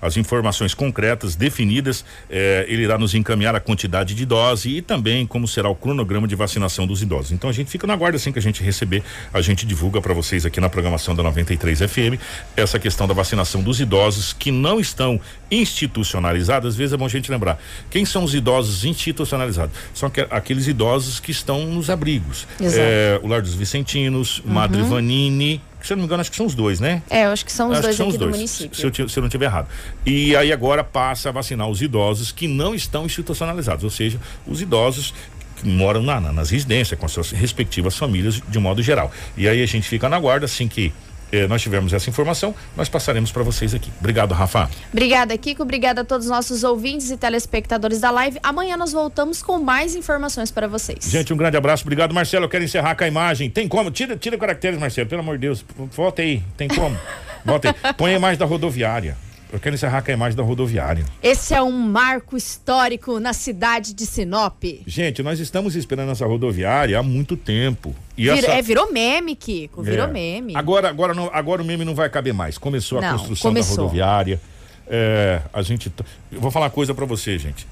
[0.05, 5.25] as informações concretas, definidas, eh, ele irá nos encaminhar a quantidade de dose e também
[5.25, 7.31] como será o cronograma de vacinação dos idosos.
[7.31, 9.03] Então a gente fica na guarda assim que a gente receber,
[9.33, 12.19] a gente divulga para vocês aqui na programação da 93 FM
[12.55, 15.19] essa questão da vacinação dos idosos que não estão
[15.51, 16.69] institucionalizados.
[16.69, 19.75] Às vezes é bom a gente lembrar quem são os idosos institucionalizados.
[19.93, 22.47] São aqu- aqueles idosos que estão nos abrigos.
[22.77, 26.37] Eh, o Lar dos Vicentinos, Madre Vanini, que, se eu não me engano, acho que
[26.37, 27.01] são os dois, né?
[27.09, 28.77] É, eu acho que são os Acho que dois são aqui os do dois, município.
[28.91, 29.67] Se eu, se eu não estiver errado.
[30.05, 34.61] E aí agora passa a vacinar os idosos que não estão institucionalizados, ou seja, os
[34.61, 35.13] idosos
[35.57, 39.11] que moram na- na- nas residências com as suas respectivas famílias de modo geral.
[39.37, 40.91] E aí a gente fica na guarda assim que
[41.31, 43.91] eh, nós tivermos essa informação, nós passaremos para vocês aqui.
[43.99, 44.69] Obrigado, Rafa.
[44.91, 45.63] Obrigada, Kiko.
[45.63, 48.39] Obrigada a todos os nossos ouvintes e telespectadores da live.
[48.43, 51.05] Amanhã nós voltamos com mais informações para vocês.
[51.05, 51.83] Gente, um grande abraço.
[51.83, 52.45] Obrigado, Marcelo.
[52.45, 53.49] Eu quero encerrar com a imagem.
[53.49, 53.91] Tem como?
[53.91, 55.65] Tira, tira caracteres, Marcelo, pelo amor de Deus.
[55.91, 56.41] Volta aí.
[56.57, 56.97] Tem como?
[57.43, 57.93] Volta aí.
[57.93, 59.17] Põe a imagem da rodoviária.
[59.53, 61.05] Eu quero encerrar com a imagem da rodoviária.
[61.23, 64.61] Esse é um marco histórico na cidade de Sinop.
[64.85, 67.95] Gente, nós estamos esperando essa rodoviária há muito tempo.
[68.17, 68.51] E Vir- essa...
[68.51, 69.81] É, virou meme, Kiko.
[69.81, 70.11] Virou É.
[70.11, 70.55] meme.
[70.57, 72.57] Agora, agora, não, agora o meme não vai caber mais.
[72.57, 73.75] Começou a Não, construção começou.
[73.77, 74.41] da rodoviária.
[74.87, 75.91] É, a gente.
[76.31, 77.65] Eu vou falar uma coisa pra você, gente.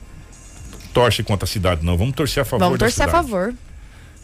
[0.93, 1.97] Torce contra a cidade, não.
[1.97, 3.27] Vamos torcer a favor Vamos da torcer a cidade.
[3.29, 3.53] favor.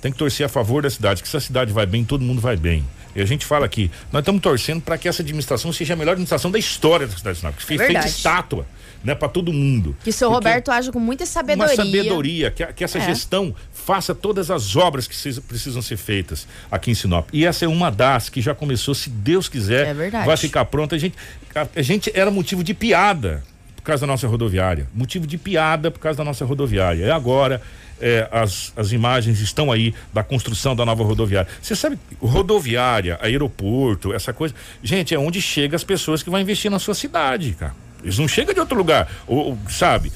[0.01, 2.39] tem que torcer a favor da cidade, que se a cidade vai bem, todo mundo
[2.39, 2.85] vai bem.
[3.15, 6.11] E a gente fala aqui, nós estamos torcendo para que essa administração seja a melhor
[6.11, 8.67] administração da história da cidade de Sinop, que feita estátua,
[9.03, 9.95] né, para todo mundo.
[10.03, 11.73] Que o seu Porque Roberto age com muita sabedoria.
[11.73, 13.01] Uma sabedoria, que, que essa É.
[13.05, 17.27] gestão faça todas as obras que se- precisam ser feitas aqui em Sinop.
[17.33, 20.95] E essa é uma das que já começou, se Deus quiser, É vai ficar pronta.
[20.95, 21.15] A gente,
[21.55, 23.43] a, a gente era motivo de piada
[23.79, 24.87] por causa da nossa rodoviária.
[24.93, 27.05] Motivo de piada por causa da nossa rodoviária.
[27.05, 27.61] E agora.
[28.01, 31.49] é, as, as imagens estão aí da construção da nova rodoviária.
[31.61, 34.55] Você sabe, rodoviária, aeroporto, essa coisa.
[34.81, 37.75] Gente, é onde chega as pessoas que vão investir na sua cidade, cara.
[38.01, 39.11] Eles não chegam de outro lugar.
[39.27, 40.11] Ou, sabe?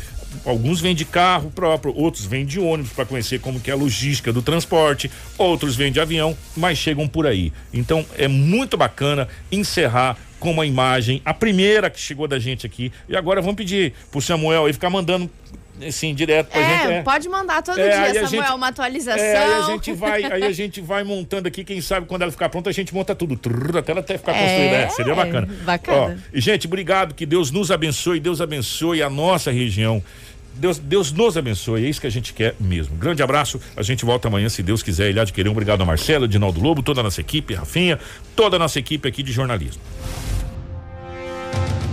[0.46, 3.78] Alguns vêm de carro próprio, outros vêm de ônibus para conhecer como que é a
[3.78, 7.54] logística do transporte, outros vêm de avião, mas chegam por aí.
[7.72, 12.92] Então é muito bacana encerrar com uma imagem, a primeira que chegou da gente aqui.
[13.08, 15.30] E agora vamos pedir pro Samuel aí ficar mandando
[15.88, 16.92] assim direto pra gente.
[16.92, 19.24] É, pode mandar todo É, dia, Samuel, gente- uma atualização.
[19.24, 22.32] É, aí a gente vai, aí a gente vai montando aqui, quem sabe quando ela
[22.32, 24.76] ficar pronta, a gente monta tudo, trrr, até ela até ficar É, construída.
[24.76, 25.48] É, seria bacana.
[25.64, 26.18] bacana.
[26.22, 30.04] Ó, e gente, obrigado, que Deus nos abençoe, Deus abençoe a nossa região.
[30.56, 32.96] Deus, Deus nos abençoe, é isso que a gente quer mesmo.
[32.96, 35.50] Grande abraço, a gente volta amanhã, se Deus quiser, ilha de querer.
[35.50, 37.98] Obrigado a Marcelo, Dinaldo Lobo, toda a nossa equipe, Rafinha,
[38.36, 39.82] toda a nossa equipe aqui de jornalismo.